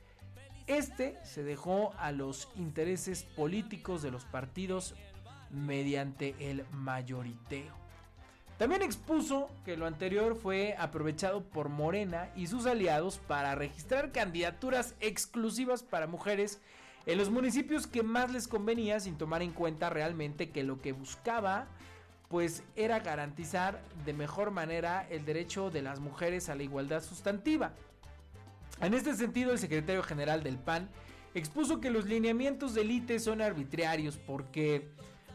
este 0.66 1.16
se 1.24 1.44
dejó 1.44 1.92
a 1.98 2.10
los 2.10 2.48
intereses 2.56 3.22
políticos 3.22 4.02
de 4.02 4.10
los 4.10 4.24
partidos 4.24 4.94
mediante 5.50 6.34
el 6.40 6.64
mayoriteo. 6.72 7.85
También 8.58 8.80
expuso 8.82 9.50
que 9.66 9.76
lo 9.76 9.86
anterior 9.86 10.34
fue 10.34 10.74
aprovechado 10.78 11.42
por 11.42 11.68
Morena 11.68 12.30
y 12.34 12.46
sus 12.46 12.64
aliados 12.64 13.18
para 13.18 13.54
registrar 13.54 14.12
candidaturas 14.12 14.94
exclusivas 15.00 15.82
para 15.82 16.06
mujeres 16.06 16.60
en 17.04 17.18
los 17.18 17.28
municipios 17.28 17.86
que 17.86 18.02
más 18.02 18.32
les 18.32 18.48
convenía 18.48 18.98
sin 18.98 19.18
tomar 19.18 19.42
en 19.42 19.52
cuenta 19.52 19.90
realmente 19.90 20.50
que 20.50 20.64
lo 20.64 20.80
que 20.80 20.92
buscaba 20.92 21.66
pues 22.28 22.62
era 22.74 23.00
garantizar 23.00 23.80
de 24.04 24.12
mejor 24.12 24.50
manera 24.50 25.06
el 25.10 25.24
derecho 25.24 25.70
de 25.70 25.82
las 25.82 26.00
mujeres 26.00 26.48
a 26.48 26.54
la 26.54 26.64
igualdad 26.64 27.02
sustantiva. 27.02 27.72
En 28.80 28.94
este 28.94 29.14
sentido, 29.14 29.52
el 29.52 29.58
secretario 29.58 30.02
general 30.02 30.42
del 30.42 30.58
PAN 30.58 30.88
expuso 31.34 31.80
que 31.80 31.90
los 31.90 32.06
lineamientos 32.06 32.74
del 32.74 32.90
ITE 32.90 33.20
son 33.20 33.42
arbitrarios 33.42 34.16
porque 34.16 34.88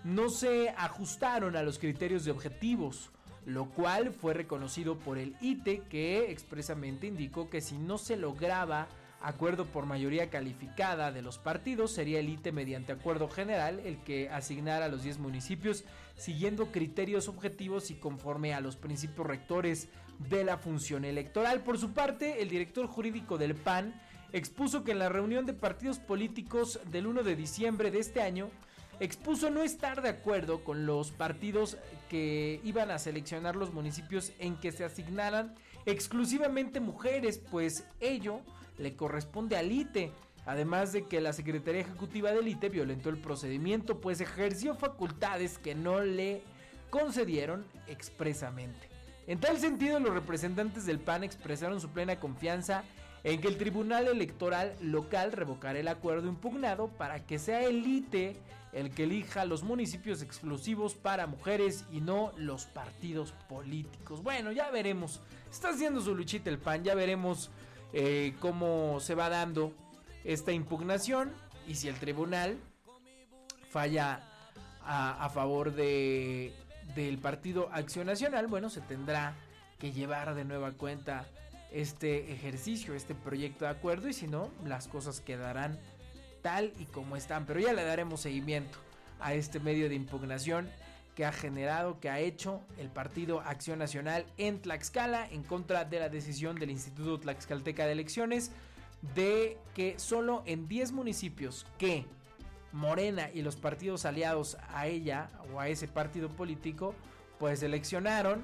no 0.04 0.30
se 0.30 0.70
ajustaron 0.78 1.56
a 1.56 1.64
los 1.64 1.80
criterios 1.80 2.26
de 2.26 2.32
objetivos, 2.32 3.12
lo 3.46 3.70
cual 3.70 4.12
fue 4.12 4.34
reconocido 4.34 4.98
por 4.98 5.18
el 5.18 5.36
ITE 5.42 5.84
que 5.90 6.32
expresamente 6.32 7.08
indicó 7.08 7.50
que 7.50 7.62
si 7.62 7.78
no 7.78 7.98
se 7.98 8.18
lograba 8.18 8.88
acuerdo 9.22 9.66
por 9.66 9.86
mayoría 9.86 10.30
calificada 10.30 11.12
de 11.12 11.22
los 11.22 11.38
partidos, 11.38 11.92
sería 11.92 12.20
el 12.20 12.30
ITE 12.30 12.52
mediante 12.52 12.92
acuerdo 12.92 13.30
general 13.30 13.80
el 13.80 13.98
que 14.04 14.30
asignara 14.30 14.86
a 14.86 14.90
los 14.90 15.04
10 15.04 15.20
municipios 15.20 15.84
siguiendo 16.16 16.72
criterios 16.72 17.28
objetivos 17.28 17.92
y 17.92 17.96
conforme 17.96 18.54
a 18.54 18.62
los 18.62 18.76
principios 18.76 19.28
rectores 19.28 19.90
de 20.30 20.44
la 20.44 20.58
función 20.58 21.06
electoral. 21.06 21.62
Por 21.62 21.78
su 21.78 21.94
parte, 21.94 22.42
el 22.42 22.50
director 22.50 22.88
jurídico 22.88 23.38
del 23.38 23.56
PAN 23.56 23.94
expuso 24.34 24.84
que 24.84 24.92
en 24.92 25.00
la 25.00 25.10
reunión 25.10 25.46
de 25.46 25.54
partidos 25.54 26.00
políticos 26.00 26.80
del 26.92 27.08
1 27.08 27.24
de 27.24 27.36
diciembre 27.36 27.92
de 27.92 28.00
este 28.00 28.22
año, 28.22 28.50
expuso 29.02 29.50
no 29.50 29.64
estar 29.64 30.04
de 30.04 30.10
acuerdo 30.10 30.64
con 30.64 30.86
los 30.86 31.10
partidos 31.10 31.78
que 32.08 32.62
iban 32.64 32.92
a 32.92 33.00
seleccionar 33.00 33.56
los 33.56 33.74
municipios 33.74 34.32
en 34.38 34.56
que 34.58 34.72
se 34.72 34.86
asignaran 34.86 35.56
exclusivamente 35.88 36.80
mujeres, 36.80 37.40
pues 37.40 37.84
ello 38.00 38.42
le 38.78 38.96
corresponde 38.96 39.58
al 39.58 39.72
ITE. 39.72 40.12
Además 40.46 40.94
de 40.94 41.08
que 41.08 41.20
la 41.20 41.34
Secretaría 41.34 41.82
Ejecutiva 41.82 42.32
del 42.32 42.48
ITE 42.48 42.70
violentó 42.70 43.10
el 43.10 43.18
procedimiento, 43.18 44.00
pues 44.00 44.22
ejerció 44.22 44.76
facultades 44.76 45.58
que 45.58 45.74
no 45.74 46.02
le 46.02 46.44
concedieron 46.92 47.66
expresamente. 47.88 48.88
En 49.26 49.40
tal 49.40 49.58
sentido, 49.58 50.00
los 50.00 50.14
representantes 50.14 50.86
del 50.86 51.00
PAN 51.00 51.24
expresaron 51.24 51.82
su 51.82 51.90
plena 51.90 52.20
confianza 52.20 52.84
en 53.24 53.42
que 53.42 53.48
el 53.48 53.58
Tribunal 53.58 54.08
Electoral 54.08 54.76
local 54.82 55.32
revocará 55.32 55.80
el 55.80 55.88
acuerdo 55.88 56.28
impugnado 56.28 56.88
para 56.88 57.26
que 57.26 57.40
sea 57.40 57.64
el 57.64 57.86
ITE 57.86 58.36
el 58.74 58.92
que 58.92 59.04
elija 59.04 59.46
los 59.46 59.64
municipios 59.64 60.22
exclusivos 60.22 60.96
para 60.96 61.28
mujeres 61.28 61.86
y 61.92 62.00
no 62.02 62.32
los 62.38 62.66
partidos 62.66 63.34
políticos. 63.50 64.24
Bueno, 64.24 64.52
ya 64.52 64.70
veremos. 64.72 65.20
Está 65.52 65.70
haciendo 65.70 66.02
su 66.02 66.16
luchita 66.16 66.50
el 66.50 66.58
PAN, 66.58 66.84
ya 66.84 66.96
veremos 66.96 67.52
eh, 67.94 68.34
cómo 68.40 69.00
se 69.02 69.16
va 69.16 69.30
dando 69.30 69.74
esta 70.24 70.54
impugnación 70.54 71.34
y 71.68 71.76
si 71.76 71.90
el 71.90 71.96
tribunal 71.96 72.58
falla 73.70 74.22
a, 74.84 75.26
a 75.26 75.30
favor 75.30 75.74
de, 75.74 76.54
del 76.96 77.18
partido 77.18 77.70
Acción 77.74 78.08
Nacional, 78.08 78.48
bueno, 78.48 78.70
se 78.70 78.82
tendrá 78.82 79.36
que 79.80 79.92
llevar 79.92 80.34
de 80.36 80.46
nueva 80.46 80.72
cuenta 80.72 81.26
este 81.72 82.32
ejercicio, 82.32 82.94
este 82.94 83.16
proyecto 83.16 83.66
de 83.66 83.72
acuerdo 83.72 84.10
y 84.10 84.14
si 84.14 84.28
no, 84.28 84.50
las 84.66 84.88
cosas 84.88 85.22
quedarán 85.22 85.80
tal 86.42 86.74
y 86.80 86.86
como 86.86 87.16
están. 87.16 87.46
Pero 87.46 87.60
ya 87.60 87.74
le 87.74 87.84
daremos 87.84 88.22
seguimiento 88.22 88.78
a 89.20 89.34
este 89.34 89.60
medio 89.60 89.90
de 89.90 89.96
impugnación 89.96 90.70
que 91.16 91.26
ha 91.26 91.32
generado, 91.32 92.00
que 92.00 92.10
ha 92.10 92.20
hecho 92.20 92.62
el 92.78 92.90
Partido 92.90 93.42
Acción 93.42 93.80
Nacional 93.80 94.26
en 94.38 94.62
Tlaxcala 94.62 95.28
en 95.30 95.44
contra 95.44 95.86
de 95.86 96.00
la 96.00 96.10
decisión 96.10 96.56
del 96.56 96.72
Instituto 96.72 97.20
Tlaxcalteca 97.20 97.86
de 97.86 97.92
Elecciones 97.92 98.52
de 99.16 99.58
que 99.74 100.00
solo 100.00 100.44
en 100.46 100.68
10 100.68 100.92
municipios 100.94 101.66
que 101.78 102.06
Morena 102.72 103.30
y 103.34 103.42
los 103.42 103.56
partidos 103.58 104.06
aliados 104.06 104.58
a 104.70 104.88
ella 104.88 105.30
o 105.54 105.60
a 105.60 105.68
ese 105.68 105.88
partido 105.88 106.30
político 106.30 106.96
pues 107.40 107.60
seleccionaron 107.60 108.44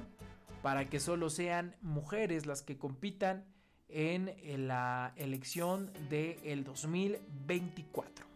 para 0.62 0.88
que 0.88 1.00
solo 1.00 1.30
sean 1.30 1.76
mujeres 1.80 2.46
las 2.46 2.62
que 2.62 2.78
compitan 2.78 3.44
en 3.88 4.68
la 4.68 5.12
elección 5.16 5.92
del 6.10 6.64
2024. 6.64 8.27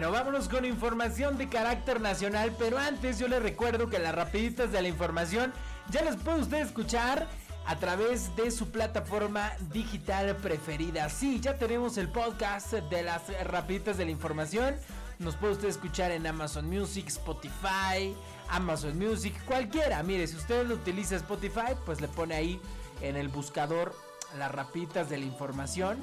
Bueno, 0.00 0.14
vámonos 0.14 0.48
con 0.48 0.64
información 0.64 1.36
de 1.36 1.50
carácter 1.50 2.00
nacional, 2.00 2.56
pero 2.58 2.78
antes 2.78 3.18
yo 3.18 3.28
les 3.28 3.42
recuerdo 3.42 3.90
que 3.90 3.98
las 3.98 4.14
rapiditas 4.14 4.72
de 4.72 4.80
la 4.80 4.88
información 4.88 5.52
ya 5.90 6.02
las 6.02 6.16
puede 6.16 6.40
usted 6.40 6.56
escuchar 6.62 7.28
a 7.66 7.76
través 7.76 8.34
de 8.34 8.50
su 8.50 8.70
plataforma 8.70 9.52
digital 9.70 10.34
preferida. 10.36 11.10
Sí, 11.10 11.38
ya 11.38 11.58
tenemos 11.58 11.98
el 11.98 12.08
podcast 12.08 12.72
de 12.72 13.02
las 13.02 13.24
rapiditas 13.44 13.98
de 13.98 14.06
la 14.06 14.10
información. 14.10 14.74
Nos 15.18 15.36
puede 15.36 15.52
usted 15.52 15.68
escuchar 15.68 16.12
en 16.12 16.26
Amazon 16.26 16.66
Music, 16.66 17.08
Spotify, 17.08 18.16
Amazon 18.48 18.98
Music, 18.98 19.34
cualquiera. 19.44 20.02
Mire, 20.02 20.26
si 20.28 20.36
usted 20.36 20.70
utiliza 20.70 21.16
Spotify, 21.16 21.76
pues 21.84 22.00
le 22.00 22.08
pone 22.08 22.34
ahí 22.34 22.58
en 23.02 23.16
el 23.16 23.28
buscador 23.28 23.94
las 24.38 24.50
rapiditas 24.50 25.10
de 25.10 25.18
la 25.18 25.26
información 25.26 25.98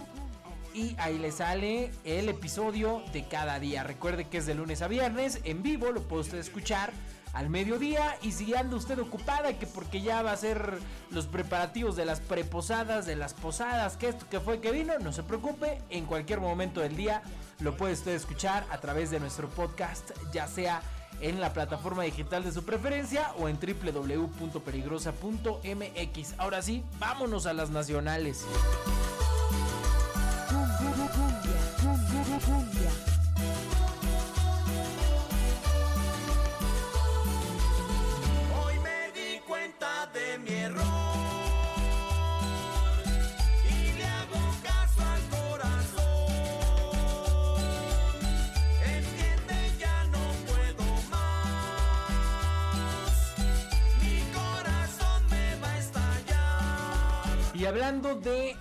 y 0.74 0.96
ahí 1.00 1.18
le 1.18 1.32
sale 1.32 1.92
el 2.04 2.30
episodio 2.30 3.02
de 3.14 3.28
cada 3.28 3.60
día. 3.60 3.84
Recuerde 3.84 4.28
que 4.28 4.38
es 4.38 4.46
de 4.46 4.56
lunes 4.56 4.82
a 4.82 4.88
viernes, 4.88 5.40
en 5.44 5.64
vivo, 5.64 5.92
lo 5.92 6.02
puede 6.02 6.22
usted 6.22 6.38
escuchar 6.38 6.92
al 7.34 7.50
mediodía 7.50 8.18
y 8.22 8.32
si 8.32 8.56
anda 8.56 8.76
usted 8.76 8.98
ocupada 9.00 9.60
que 9.60 9.68
porque 9.68 10.02
ya 10.02 10.24
va 10.24 10.32
a 10.32 10.38
ser 10.38 10.80
los 11.12 11.28
preparativos 11.28 11.96
de 11.96 12.06
las 12.06 12.20
preposadas, 12.20 13.06
de 13.06 13.16
las 13.16 13.34
posadas, 13.34 13.98
que 13.98 14.10
esto 14.10 14.26
que 14.30 14.40
fue 14.40 14.60
que 14.60 14.72
vino, 14.72 14.98
no 15.00 15.12
se 15.12 15.24
preocupe, 15.24 15.82
en 15.90 16.06
cualquier 16.06 16.40
momento 16.40 16.82
del 16.82 16.96
día 16.96 17.22
lo 17.60 17.78
puede 17.78 17.94
usted 17.94 18.14
escuchar 18.14 18.66
a 18.72 18.80
través 18.80 19.12
de 19.12 19.20
nuestro 19.20 19.50
podcast, 19.50 20.12
ya 20.32 20.48
sea 20.48 20.82
en 21.22 21.40
la 21.40 21.54
plataforma 21.54 22.04
digital 22.04 22.44
de 22.44 22.52
su 22.52 22.64
preferencia 22.64 23.32
o 23.40 23.50
en 23.50 23.58
www.peligrosa.mx. 23.60 26.34
Ahora 26.38 26.62
sí, 26.62 26.84
vámonos 27.00 27.46
a 27.46 27.54
las 27.54 27.70
nacionales. 27.70 28.46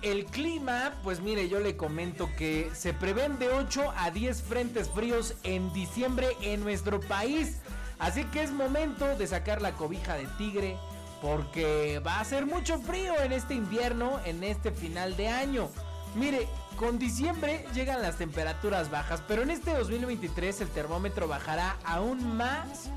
El 0.01 0.25
clima, 0.25 0.93
pues 1.03 1.21
mire, 1.21 1.49
yo 1.49 1.59
le 1.59 1.75
comento 1.75 2.29
que 2.37 2.69
se 2.73 2.93
prevén 2.93 3.39
de 3.39 3.49
8 3.49 3.93
a 3.95 4.11
10 4.11 4.41
frentes 4.41 4.89
fríos 4.89 5.35
en 5.43 5.71
diciembre 5.73 6.27
en 6.41 6.63
nuestro 6.63 6.99
país. 6.99 7.57
Así 7.99 8.23
que 8.25 8.43
es 8.43 8.51
momento 8.51 9.17
de 9.17 9.27
sacar 9.27 9.61
la 9.61 9.73
cobija 9.73 10.15
de 10.15 10.27
tigre 10.37 10.77
porque 11.21 11.99
va 12.05 12.19
a 12.19 12.25
ser 12.25 12.45
mucho 12.45 12.79
frío 12.79 13.19
en 13.21 13.31
este 13.31 13.55
invierno, 13.55 14.19
en 14.25 14.43
este 14.43 14.71
final 14.71 15.17
de 15.17 15.29
año. 15.29 15.69
Mire, 16.15 16.47
con 16.77 16.99
diciembre 16.99 17.65
llegan 17.73 18.01
las 18.01 18.17
temperaturas 18.17 18.91
bajas, 18.91 19.21
pero 19.27 19.41
en 19.41 19.49
este 19.49 19.73
2023 19.73 20.61
el 20.61 20.69
termómetro 20.69 21.27
bajará 21.27 21.77
aún 21.83 22.37
más 22.37 22.89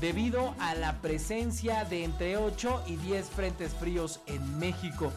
debido 0.00 0.54
a 0.58 0.74
la 0.74 1.00
presencia 1.00 1.84
de 1.84 2.04
entre 2.04 2.36
8 2.36 2.84
y 2.86 2.96
10 2.96 3.26
frentes 3.30 3.74
fríos 3.74 4.20
en 4.26 4.58
México. 4.58 5.12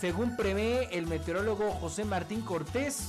Según 0.00 0.36
prevé 0.36 0.88
el 0.96 1.06
meteorólogo 1.06 1.70
José 1.72 2.04
Martín 2.04 2.42
Cortés, 2.42 3.08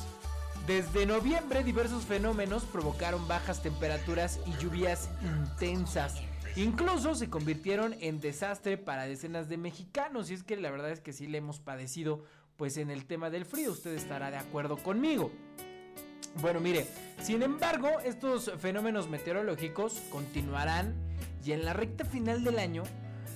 desde 0.68 1.06
noviembre 1.06 1.64
diversos 1.64 2.06
fenómenos 2.06 2.64
provocaron 2.64 3.28
bajas 3.28 3.62
temperaturas 3.62 4.40
y 4.46 4.54
lluvias 4.62 5.10
intensas. 5.22 6.16
Incluso 6.56 7.14
se 7.16 7.30
convirtieron 7.30 7.96
en 8.00 8.22
desastre 8.22 8.78
para 8.78 9.06
decenas 9.06 9.50
de 9.50 9.58
mexicanos 9.58 10.32
y 10.32 10.34
es 10.34 10.44
que 10.44 10.56
la 10.56 10.72
verdad 10.72 10.90
es 10.92 11.02
que 11.02 11.12
sí 11.12 11.28
le 11.28 11.40
hemos 11.40 11.60
padecido 11.60 12.24
pues 12.56 12.78
en 12.78 12.90
el 12.90 13.06
tema 13.06 13.30
del 13.30 13.46
frío, 13.46 13.72
usted 13.72 13.94
estará 13.94 14.32
de 14.32 14.38
acuerdo 14.38 14.78
conmigo. 14.78 15.32
Bueno, 16.42 16.60
mire, 16.60 16.88
sin 17.22 17.44
embargo, 17.44 17.90
estos 18.04 18.52
fenómenos 18.60 19.10
meteorológicos 19.10 20.02
continuarán 20.10 20.96
y 21.46 21.52
en 21.52 21.66
la 21.66 21.74
recta 21.74 22.06
final 22.06 22.44
del 22.44 22.60
año, 22.60 22.84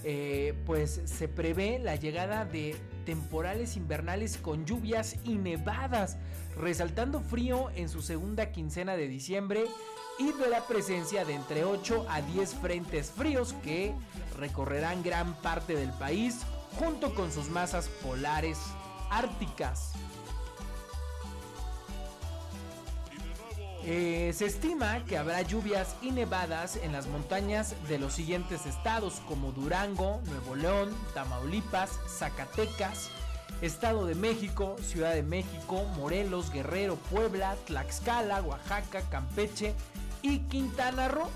eh, 0.04 0.54
pues 0.66 1.02
se 1.06 1.28
prevé 1.28 1.80
la 1.80 1.96
llegada 1.96 2.46
de 2.46 2.76
temporales 3.06 3.78
invernales 3.78 4.38
con 4.38 4.66
lluvias 4.66 5.18
y 5.24 5.36
nevadas, 5.36 6.18
resaltando 6.58 7.22
frío 7.22 7.70
en 7.76 7.90
su 7.90 8.02
segunda 8.02 8.52
quincena 8.52 8.96
de 8.96 9.08
diciembre 9.08 9.66
y 10.20 10.32
de 10.34 10.50
la 10.50 10.68
presencia 10.68 11.26
de 11.26 11.34
entre 11.34 11.64
8 11.64 12.06
a 12.10 12.22
10 12.22 12.56
frentes 12.56 13.12
fríos 13.12 13.54
que 13.64 13.94
recorrerán 14.38 15.04
gran 15.04 15.34
parte 15.42 15.76
del 15.76 15.92
país 15.92 16.42
junto 16.78 17.16
con 17.16 17.32
sus 17.32 17.50
masas 17.50 17.90
polares 18.04 18.58
árticas. 19.10 19.94
Eh, 23.84 24.32
se 24.36 24.46
estima 24.46 25.04
que 25.06 25.18
habrá 25.18 25.42
lluvias 25.42 25.96
y 26.04 26.12
nevadas 26.12 26.76
en 26.76 26.92
las 26.92 27.08
montañas 27.08 27.76
de 27.88 27.98
los 27.98 28.14
siguientes 28.14 28.68
estados 28.68 29.22
como 29.28 29.52
Durango, 29.52 30.22
Nuevo 30.26 30.56
León, 30.56 30.96
Tamaulipas, 31.16 31.90
Zacatecas, 32.08 33.10
Estado 33.64 34.06
de 34.06 34.14
México, 34.14 34.76
Ciudad 34.84 35.16
de 35.16 35.24
México, 35.24 35.84
Morelos, 35.96 36.52
Guerrero, 36.52 36.96
Puebla, 36.96 37.56
Tlaxcala, 37.66 38.42
Oaxaca, 38.44 39.02
Campeche 39.10 39.74
y 40.22 40.40
Quintana 40.40 41.08
Roo. 41.08 41.30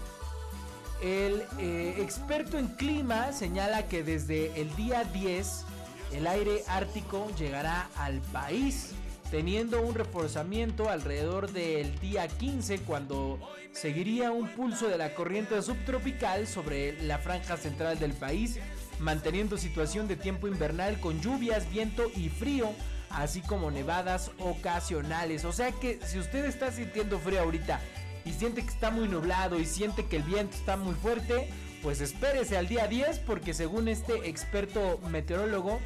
El 1.01 1.43
eh, 1.57 1.95
experto 1.99 2.59
en 2.59 2.67
clima 2.67 3.31
señala 3.33 3.87
que 3.87 4.03
desde 4.03 4.59
el 4.61 4.73
día 4.75 5.03
10 5.03 5.65
el 6.13 6.27
aire 6.27 6.63
ártico 6.67 7.27
llegará 7.37 7.89
al 7.97 8.21
país 8.21 8.91
teniendo 9.31 9.81
un 9.81 9.95
reforzamiento 9.95 10.89
alrededor 10.89 11.51
del 11.51 11.97
día 11.99 12.27
15 12.27 12.79
cuando 12.79 13.39
seguiría 13.71 14.31
un 14.31 14.47
pulso 14.49 14.87
de 14.87 14.97
la 14.97 15.13
corriente 15.13 15.61
subtropical 15.61 16.47
sobre 16.47 17.01
la 17.03 17.17
franja 17.17 17.57
central 17.57 17.99
del 17.99 18.13
país, 18.13 18.59
manteniendo 18.99 19.57
situación 19.57 20.07
de 20.07 20.15
tiempo 20.15 20.47
invernal 20.47 20.99
con 20.99 21.19
lluvias, 21.21 21.69
viento 21.69 22.09
y 22.15 22.29
frío, 22.29 22.71
así 23.09 23.41
como 23.41 23.71
nevadas 23.71 24.31
ocasionales. 24.39 25.43
O 25.45 25.51
sea 25.51 25.71
que 25.71 25.99
si 26.05 26.19
usted 26.19 26.45
está 26.45 26.71
sintiendo 26.71 27.19
frío 27.19 27.41
ahorita 27.41 27.81
y 28.23 28.31
siente 28.31 28.61
que 28.61 28.69
está 28.69 28.91
muy 28.91 29.07
nublado 29.07 29.59
y 29.59 29.65
siente 29.65 30.05
que 30.05 30.17
el 30.17 30.23
viento 30.23 30.55
está 30.55 30.77
muy 30.77 30.95
fuerte, 30.95 31.49
pues 31.81 32.01
espérese 32.01 32.57
al 32.57 32.67
día 32.67 32.87
10 32.87 33.19
porque 33.19 33.53
según 33.53 33.87
este 33.87 34.29
experto 34.29 34.99
meteorólogo, 35.09 35.79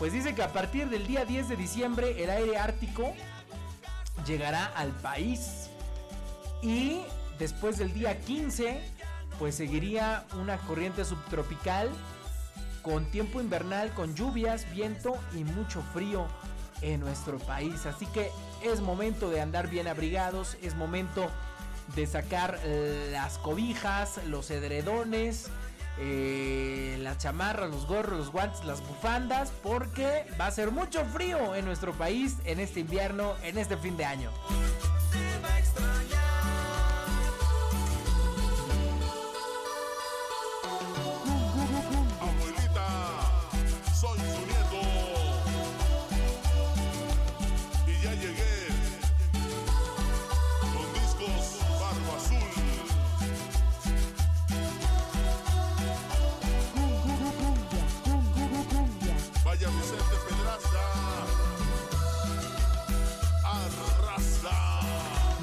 pues 0.00 0.14
dice 0.14 0.34
que 0.34 0.42
a 0.42 0.50
partir 0.50 0.88
del 0.88 1.06
día 1.06 1.26
10 1.26 1.50
de 1.50 1.56
diciembre 1.56 2.24
el 2.24 2.30
aire 2.30 2.56
ártico 2.56 3.12
llegará 4.26 4.64
al 4.64 4.92
país. 4.92 5.68
Y 6.62 7.02
después 7.38 7.76
del 7.76 7.92
día 7.92 8.18
15, 8.18 8.80
pues 9.38 9.56
seguiría 9.56 10.24
una 10.40 10.56
corriente 10.56 11.04
subtropical 11.04 11.90
con 12.80 13.10
tiempo 13.10 13.42
invernal, 13.42 13.92
con 13.92 14.14
lluvias, 14.14 14.64
viento 14.72 15.18
y 15.34 15.44
mucho 15.44 15.82
frío 15.92 16.26
en 16.80 17.00
nuestro 17.00 17.36
país. 17.38 17.84
Así 17.84 18.06
que 18.06 18.30
es 18.64 18.80
momento 18.80 19.28
de 19.28 19.42
andar 19.42 19.68
bien 19.68 19.86
abrigados, 19.86 20.56
es 20.62 20.76
momento 20.76 21.30
de 21.94 22.06
sacar 22.06 22.58
las 23.12 23.36
cobijas, 23.36 24.18
los 24.28 24.50
edredones, 24.50 25.50
eh, 26.02 26.96
las 27.02 27.18
chamarras, 27.18 27.70
los 27.70 27.86
gorros, 27.86 28.18
los 28.18 28.32
guantes, 28.32 28.64
las 28.64 28.80
bufandas, 28.86 29.52
porque 29.62 30.24
va 30.40 30.46
a 30.46 30.50
ser 30.50 30.70
mucho 30.70 31.04
frío 31.04 31.54
en 31.54 31.66
nuestro 31.66 31.92
país 31.92 32.36
en 32.44 32.58
este 32.58 32.80
invierno, 32.80 33.34
en 33.42 33.58
este 33.58 33.76
fin 33.76 33.96
de 33.96 34.04
año. 34.06 34.30
Soy 43.94 44.18
su 44.18 44.46
nieto. 44.46 44.80
Y 47.86 48.02
ya 48.02 48.14
llegué 48.14 48.49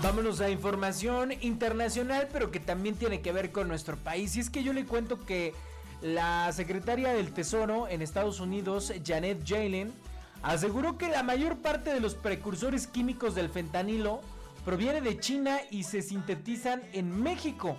Vámonos 0.08 0.40
a 0.40 0.50
información 0.50 1.34
internacional, 1.42 2.30
pero 2.32 2.50
que 2.50 2.62
también 2.62 2.96
tiene 2.96 3.20
que 3.20 3.34
ver 3.34 3.52
con 3.52 3.68
nuestro 3.68 3.98
país. 3.98 4.38
Y 4.38 4.40
es 4.40 4.50
que 4.50 4.64
yo 4.64 4.72
le 4.72 4.86
cuento 4.86 5.26
que 5.26 5.54
la 6.02 6.50
secretaria 6.54 7.10
del 7.10 7.34
Tesoro 7.34 7.90
en 7.90 8.02
Estados 8.02 8.40
Unidos, 8.40 8.94
Janet 9.06 9.44
Yellen, 9.44 9.92
aseguró 10.44 10.98
que 10.98 11.10
la 11.10 11.24
mayor 11.24 11.58
parte 11.58 11.94
de 11.94 12.00
los 12.00 12.16
precursores 12.16 12.88
químicos 12.88 13.36
del 13.36 13.50
fentanilo 13.50 14.22
proviene 14.64 15.02
de 15.02 15.20
China 15.20 15.60
y 15.72 15.84
se 15.84 16.02
sintetizan 16.02 16.84
en 16.94 17.12
México, 17.22 17.76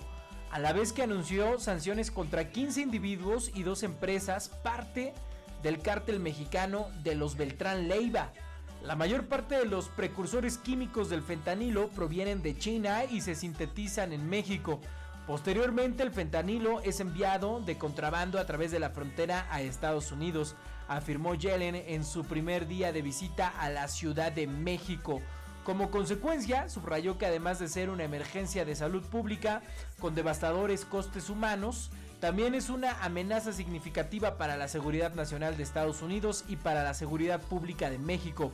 a 0.51 0.59
la 0.59 0.75
vez 0.75 0.93
que 0.93 1.03
anunció 1.03 1.59
sanciones 1.59 2.11
contra 2.11 2.51
15 2.51 2.83
individuos 2.83 3.51
y 3.55 3.63
dos 3.63 3.83
empresas, 3.83 4.51
parte 4.63 5.15
del 5.63 5.81
cártel 5.81 6.21
mexicano 6.21 6.89
de 7.03 7.15
los 7.15 7.39
Beltrán 7.39 7.89
Leiva. 7.89 8.35
La 8.83 8.95
mayor 8.95 9.27
parte 9.27 9.57
de 9.57 9.65
los 9.65 9.89
precursores 9.89 10.57
químicos 10.57 11.11
del 11.11 11.23
fentanilo 11.23 11.89
provienen 11.89 12.43
de 12.43 12.57
China 12.57 13.05
y 13.05 13.21
se 13.21 13.35
sintetizan 13.35 14.13
en 14.13 14.29
México. 14.31 14.81
Posteriormente 15.27 16.05
el 16.05 16.13
fentanilo 16.13 16.81
es 16.81 17.01
enviado 17.01 17.61
de 17.61 17.77
contrabando 17.77 18.39
a 18.39 18.47
través 18.47 18.71
de 18.71 18.79
la 18.79 18.91
frontera 18.91 19.47
a 19.51 19.61
Estados 19.61 20.13
Unidos, 20.13 20.55
afirmó 20.87 21.35
Yellen 21.35 21.75
en 21.75 22.05
su 22.05 22.25
primer 22.25 22.67
día 22.67 22.93
de 22.93 23.03
visita 23.03 23.49
a 23.49 23.69
la 23.69 23.89
Ciudad 23.89 24.33
de 24.33 24.47
México. 24.47 25.21
Como 25.65 25.91
consecuencia, 25.91 26.71
subrayó 26.71 27.19
que 27.19 27.27
además 27.27 27.59
de 27.59 27.69
ser 27.69 27.91
una 27.91 28.05
emergencia 28.05 28.65
de 28.65 28.75
salud 28.75 29.03
pública 29.03 29.61
con 30.01 30.15
devastadores 30.15 30.87
costes 30.87 31.29
humanos, 31.29 31.91
también 32.21 32.55
es 32.55 32.69
una 32.69 33.03
amenaza 33.05 33.53
significativa 33.53 34.37
para 34.39 34.57
la 34.57 34.69
seguridad 34.69 35.15
nacional 35.15 35.57
de 35.57 35.63
Estados 35.63 36.03
Unidos 36.03 36.45
y 36.49 36.57
para 36.57 36.83
la 36.83 36.95
seguridad 36.95 37.41
pública 37.41 37.91
de 37.91 37.99
México. 37.99 38.53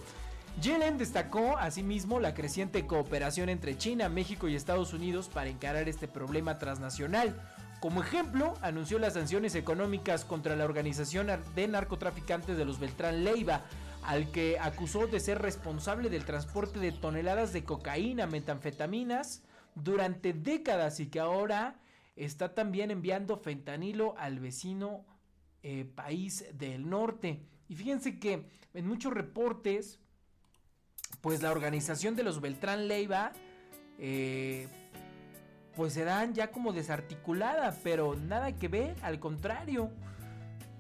Yellen 0.61 0.99
destacó 0.99 1.57
asimismo 1.57 2.21
la 2.21 2.35
creciente 2.35 2.87
cooperación 2.87 3.49
entre 3.49 3.77
China, 3.77 4.09
México 4.09 4.49
y 4.49 4.55
Estados 4.55 4.93
Unidos 4.93 5.29
para 5.33 5.49
encarar 5.49 5.89
este 5.89 6.07
problema 6.07 6.59
transnacional. 6.59 7.35
Como 7.81 8.03
ejemplo, 8.03 8.55
anunció 8.63 8.99
las 8.99 9.15
sanciones 9.15 9.55
económicas 9.55 10.25
contra 10.25 10.57
la 10.57 10.65
organización 10.65 11.29
de 11.55 11.69
narcotraficantes 11.69 12.57
de 12.57 12.65
los 12.65 12.79
Beltrán 12.79 13.25
Leiva, 13.25 13.63
al 14.05 14.31
que 14.31 14.59
acusó 14.61 15.07
de 15.07 15.21
ser 15.21 15.41
responsable 15.43 16.09
del 16.09 16.25
transporte 16.25 16.79
de 16.79 16.93
toneladas 16.93 17.53
de 17.53 17.65
cocaína, 17.65 18.27
metanfetaminas 18.27 19.43
durante 19.75 20.33
décadas 20.35 21.01
y 21.01 21.07
que 21.07 21.21
ahora 21.21 21.75
está 22.17 22.55
también 22.55 22.91
enviando 22.91 23.37
fentanilo 23.37 24.15
al 24.19 24.39
vecino 24.39 25.05
eh, 25.63 25.85
país 25.85 26.45
del 26.55 26.89
norte. 26.89 27.41
Y 27.69 27.77
fíjense 27.77 28.19
que 28.19 28.47
en 28.75 28.87
muchos 28.87 29.13
reportes 29.13 29.99
pues 31.21 31.43
la 31.43 31.51
organización 31.51 32.17
de 32.17 32.23
los 32.23 32.43
Beltrán 32.43 32.87
Leiva, 32.89 33.33
eh, 33.99 34.69
pues 35.75 35.95
se 35.95 36.05
dan 36.05 36.35
ya 36.35 36.51
como 36.51 36.73
desarticulada, 36.75 37.75
pero 37.83 38.15
nada 38.15 38.53
que 38.57 38.69
ver, 38.69 38.95
al 39.03 39.19
contrario. 39.21 39.91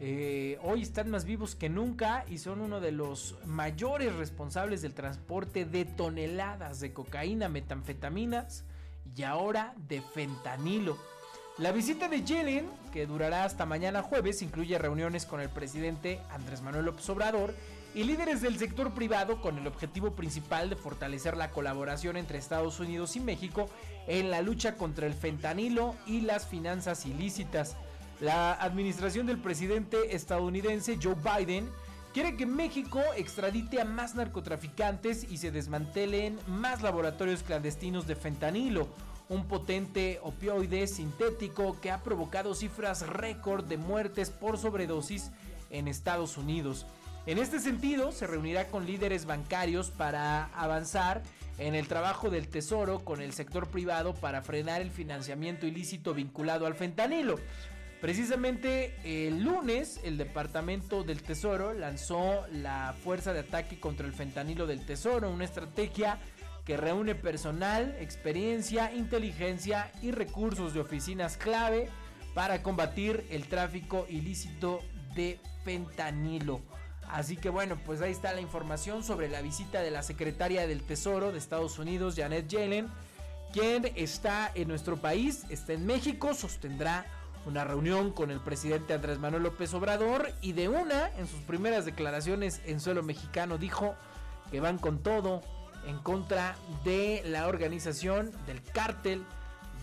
Eh, 0.00 0.58
hoy 0.62 0.82
están 0.82 1.08
más 1.08 1.24
vivos 1.24 1.54
que 1.54 1.70
nunca 1.70 2.26
y 2.28 2.38
son 2.38 2.60
uno 2.60 2.80
de 2.80 2.92
los 2.92 3.38
mayores 3.46 4.14
responsables 4.16 4.82
del 4.82 4.92
transporte 4.92 5.64
de 5.64 5.86
toneladas 5.86 6.80
de 6.80 6.92
cocaína, 6.92 7.48
metanfetaminas 7.48 8.64
y 9.16 9.22
ahora 9.22 9.74
de 9.88 10.02
fentanilo. 10.02 10.98
La 11.56 11.70
visita 11.70 12.08
de 12.08 12.24
Yellen, 12.24 12.66
que 12.92 13.06
durará 13.06 13.44
hasta 13.44 13.64
mañana 13.64 14.02
jueves, 14.02 14.42
incluye 14.42 14.76
reuniones 14.76 15.24
con 15.24 15.40
el 15.40 15.48
presidente 15.48 16.20
Andrés 16.30 16.62
Manuel 16.62 16.86
López 16.86 17.08
Obrador 17.10 17.54
y 17.94 18.02
líderes 18.02 18.40
del 18.40 18.58
sector 18.58 18.90
privado 18.92 19.40
con 19.40 19.56
el 19.58 19.68
objetivo 19.68 20.16
principal 20.16 20.68
de 20.68 20.74
fortalecer 20.74 21.36
la 21.36 21.52
colaboración 21.52 22.16
entre 22.16 22.38
Estados 22.38 22.80
Unidos 22.80 23.14
y 23.14 23.20
México 23.20 23.70
en 24.08 24.32
la 24.32 24.42
lucha 24.42 24.74
contra 24.74 25.06
el 25.06 25.14
fentanilo 25.14 25.94
y 26.08 26.22
las 26.22 26.44
finanzas 26.44 27.06
ilícitas. 27.06 27.76
La 28.20 28.54
administración 28.54 29.26
del 29.26 29.38
presidente 29.38 30.16
estadounidense 30.16 30.98
Joe 31.00 31.14
Biden 31.14 31.70
quiere 32.12 32.36
que 32.36 32.46
México 32.46 33.00
extradite 33.16 33.80
a 33.80 33.84
más 33.84 34.16
narcotraficantes 34.16 35.22
y 35.30 35.36
se 35.36 35.52
desmantelen 35.52 36.36
más 36.48 36.82
laboratorios 36.82 37.44
clandestinos 37.44 38.08
de 38.08 38.16
fentanilo, 38.16 38.88
un 39.28 39.46
potente 39.46 40.20
opioide 40.22 40.86
sintético 40.86 41.80
que 41.80 41.90
ha 41.90 42.02
provocado 42.02 42.54
cifras 42.54 43.06
récord 43.06 43.64
de 43.64 43.78
muertes 43.78 44.30
por 44.30 44.58
sobredosis 44.58 45.30
en 45.70 45.88
Estados 45.88 46.36
Unidos. 46.36 46.86
En 47.26 47.38
este 47.38 47.58
sentido, 47.58 48.12
se 48.12 48.26
reunirá 48.26 48.66
con 48.66 48.86
líderes 48.86 49.24
bancarios 49.24 49.90
para 49.90 50.46
avanzar 50.54 51.22
en 51.58 51.74
el 51.74 51.88
trabajo 51.88 52.30
del 52.30 52.48
Tesoro 52.48 53.00
con 53.00 53.22
el 53.22 53.32
sector 53.32 53.68
privado 53.68 54.14
para 54.14 54.42
frenar 54.42 54.82
el 54.82 54.90
financiamiento 54.90 55.66
ilícito 55.66 56.12
vinculado 56.12 56.66
al 56.66 56.74
fentanilo. 56.74 57.36
Precisamente 58.00 58.94
el 59.04 59.42
lunes 59.42 59.98
el 60.04 60.18
Departamento 60.18 61.04
del 61.04 61.22
Tesoro 61.22 61.72
lanzó 61.72 62.46
la 62.52 62.94
Fuerza 63.02 63.32
de 63.32 63.40
Ataque 63.40 63.80
contra 63.80 64.06
el 64.06 64.12
Fentanilo 64.12 64.66
del 64.66 64.84
Tesoro, 64.84 65.30
una 65.30 65.46
estrategia 65.46 66.18
que 66.64 66.76
reúne 66.76 67.14
personal, 67.14 67.94
experiencia, 68.00 68.92
inteligencia 68.92 69.92
y 70.02 70.10
recursos 70.10 70.72
de 70.72 70.80
oficinas 70.80 71.36
clave 71.36 71.88
para 72.34 72.62
combatir 72.62 73.26
el 73.30 73.48
tráfico 73.48 74.06
ilícito 74.08 74.80
de 75.14 75.38
fentanilo. 75.64 76.60
Así 77.08 77.36
que 77.36 77.50
bueno, 77.50 77.78
pues 77.84 78.00
ahí 78.00 78.12
está 78.12 78.32
la 78.32 78.40
información 78.40 79.04
sobre 79.04 79.28
la 79.28 79.42
visita 79.42 79.82
de 79.82 79.90
la 79.90 80.02
secretaria 80.02 80.66
del 80.66 80.82
Tesoro 80.82 81.32
de 81.32 81.38
Estados 81.38 81.78
Unidos, 81.78 82.14
Janet 82.16 82.48
Yellen, 82.48 82.88
quien 83.52 83.92
está 83.94 84.50
en 84.54 84.68
nuestro 84.68 84.96
país, 84.96 85.44
está 85.50 85.74
en 85.74 85.86
México, 85.86 86.34
sostendrá 86.34 87.06
una 87.46 87.62
reunión 87.62 88.10
con 88.10 88.30
el 88.30 88.40
presidente 88.40 88.94
Andrés 88.94 89.18
Manuel 89.18 89.42
López 89.42 89.74
Obrador 89.74 90.32
y 90.40 90.52
de 90.52 90.68
una, 90.68 91.10
en 91.18 91.26
sus 91.26 91.40
primeras 91.40 91.84
declaraciones 91.84 92.62
en 92.64 92.80
suelo 92.80 93.02
mexicano, 93.02 93.58
dijo 93.58 93.94
que 94.50 94.60
van 94.60 94.78
con 94.78 95.02
todo 95.02 95.42
en 95.86 95.98
contra 95.98 96.56
de 96.84 97.22
la 97.26 97.46
organización 97.46 98.32
del 98.46 98.62
cártel 98.62 99.24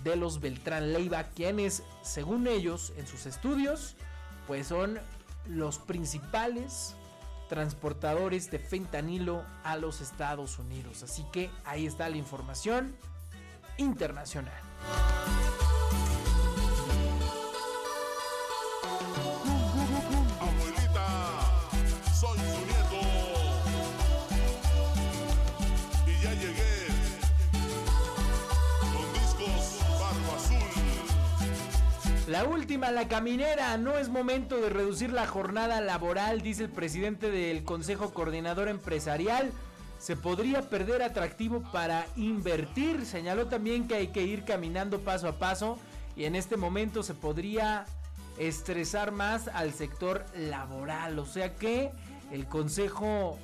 de 0.03 0.15
los 0.15 0.39
Beltrán 0.39 0.93
Leiva, 0.93 1.23
quienes, 1.23 1.83
según 2.01 2.47
ellos, 2.47 2.93
en 2.97 3.07
sus 3.07 3.25
estudios, 3.25 3.95
pues 4.47 4.67
son 4.67 4.99
los 5.47 5.77
principales 5.79 6.95
transportadores 7.49 8.49
de 8.49 8.59
fentanilo 8.59 9.43
a 9.63 9.75
los 9.77 10.01
Estados 10.01 10.57
Unidos. 10.57 11.03
Así 11.03 11.25
que 11.31 11.51
ahí 11.65 11.85
está 11.85 12.09
la 12.09 12.17
información 12.17 12.95
internacional. 13.77 14.53
La 32.41 32.47
última, 32.47 32.89
la 32.89 33.07
caminera. 33.07 33.77
No 33.77 33.99
es 33.99 34.09
momento 34.09 34.59
de 34.59 34.69
reducir 34.71 35.13
la 35.13 35.27
jornada 35.27 35.79
laboral, 35.79 36.41
dice 36.41 36.63
el 36.63 36.71
presidente 36.71 37.29
del 37.29 37.63
Consejo 37.63 38.15
Coordinador 38.15 38.67
Empresarial. 38.67 39.51
Se 39.99 40.15
podría 40.15 40.67
perder 40.67 41.03
atractivo 41.03 41.61
para 41.71 42.07
invertir. 42.15 43.05
Señaló 43.05 43.45
también 43.45 43.87
que 43.87 43.93
hay 43.93 44.07
que 44.07 44.23
ir 44.23 44.43
caminando 44.43 45.01
paso 45.01 45.27
a 45.27 45.37
paso 45.37 45.77
y 46.15 46.23
en 46.23 46.35
este 46.35 46.57
momento 46.57 47.03
se 47.03 47.13
podría 47.13 47.85
estresar 48.39 49.11
más 49.11 49.47
al 49.47 49.71
sector 49.71 50.25
laboral. 50.35 51.19
O 51.19 51.27
sea 51.27 51.55
que 51.55 51.91
el 52.31 52.47
Consejo 52.47 53.37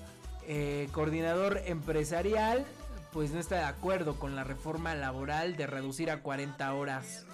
eh, 0.48 0.90
Coordinador 0.92 1.62
Empresarial 1.68 2.66
pues 3.14 3.30
no 3.30 3.40
está 3.40 3.58
de 3.58 3.64
acuerdo 3.66 4.16
con 4.16 4.36
la 4.36 4.44
reforma 4.44 4.96
laboral 4.96 5.56
de 5.56 5.68
reducir 5.68 6.10
a 6.10 6.24
40 6.24 6.74
horas 6.74 7.28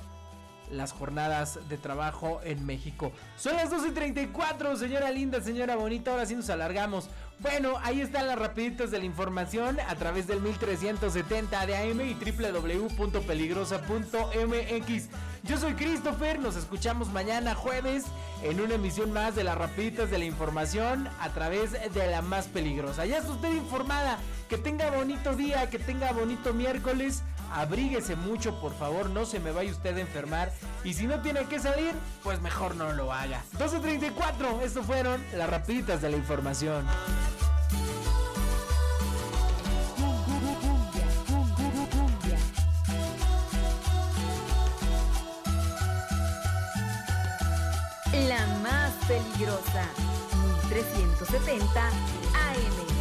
las 0.73 0.91
jornadas 0.91 1.59
de 1.69 1.77
trabajo 1.77 2.41
en 2.43 2.65
México. 2.65 3.11
Son 3.37 3.55
las 3.55 3.71
12.34, 3.71 4.75
señora 4.77 5.11
linda, 5.11 5.39
señora 5.41 5.75
bonita, 5.75 6.09
ahora 6.11 6.25
sí 6.25 6.33
nos 6.35 6.49
alargamos. 6.49 7.09
Bueno, 7.39 7.73
ahí 7.83 8.01
están 8.01 8.27
las 8.27 8.39
rapiditas 8.39 8.91
de 8.91 8.99
la 8.99 9.05
información 9.05 9.79
a 9.87 9.95
través 9.95 10.27
del 10.27 10.41
1370 10.41 11.65
de 11.65 11.75
AM 11.75 12.01
y 12.01 12.13
www.peligrosa.mx. 12.13 15.09
Yo 15.43 15.57
soy 15.57 15.73
Christopher, 15.73 16.39
nos 16.39 16.55
escuchamos 16.55 17.11
mañana 17.11 17.53
jueves 17.53 18.05
en 18.43 18.61
una 18.61 18.75
emisión 18.75 19.11
más 19.11 19.35
de 19.35 19.43
las 19.43 19.57
rapiditas 19.57 20.09
de 20.09 20.19
la 20.19 20.25
información 20.25 21.09
a 21.19 21.33
través 21.33 21.73
de 21.73 22.07
la 22.07 22.21
más 22.21 22.47
peligrosa. 22.47 23.05
Ya 23.05 23.17
está 23.17 23.33
usted 23.33 23.53
informada, 23.53 24.19
que 24.47 24.57
tenga 24.57 24.89
bonito 24.91 25.35
día, 25.35 25.69
que 25.69 25.79
tenga 25.79 26.13
bonito 26.13 26.53
miércoles 26.53 27.23
abríguese 27.53 28.15
mucho, 28.15 28.59
por 28.59 28.73
favor, 28.73 29.09
no 29.09 29.25
se 29.25 29.39
me 29.39 29.51
vaya 29.51 29.71
usted 29.71 29.95
a 29.97 30.01
enfermar. 30.01 30.51
Y 30.83 30.93
si 30.93 31.07
no 31.07 31.21
tiene 31.21 31.45
que 31.45 31.59
salir, 31.59 31.93
pues 32.23 32.41
mejor 32.41 32.75
no 32.75 32.91
lo 32.93 33.13
haga. 33.13 33.43
12.34, 33.57 34.61
esto 34.61 34.83
fueron 34.83 35.23
las 35.35 35.49
rapiditas 35.49 36.01
de 36.01 36.09
la 36.09 36.17
información. 36.17 36.85
La 48.27 48.45
más 48.61 48.91
peligrosa, 49.07 49.85
1370 50.69 51.87
AM. 51.87 52.92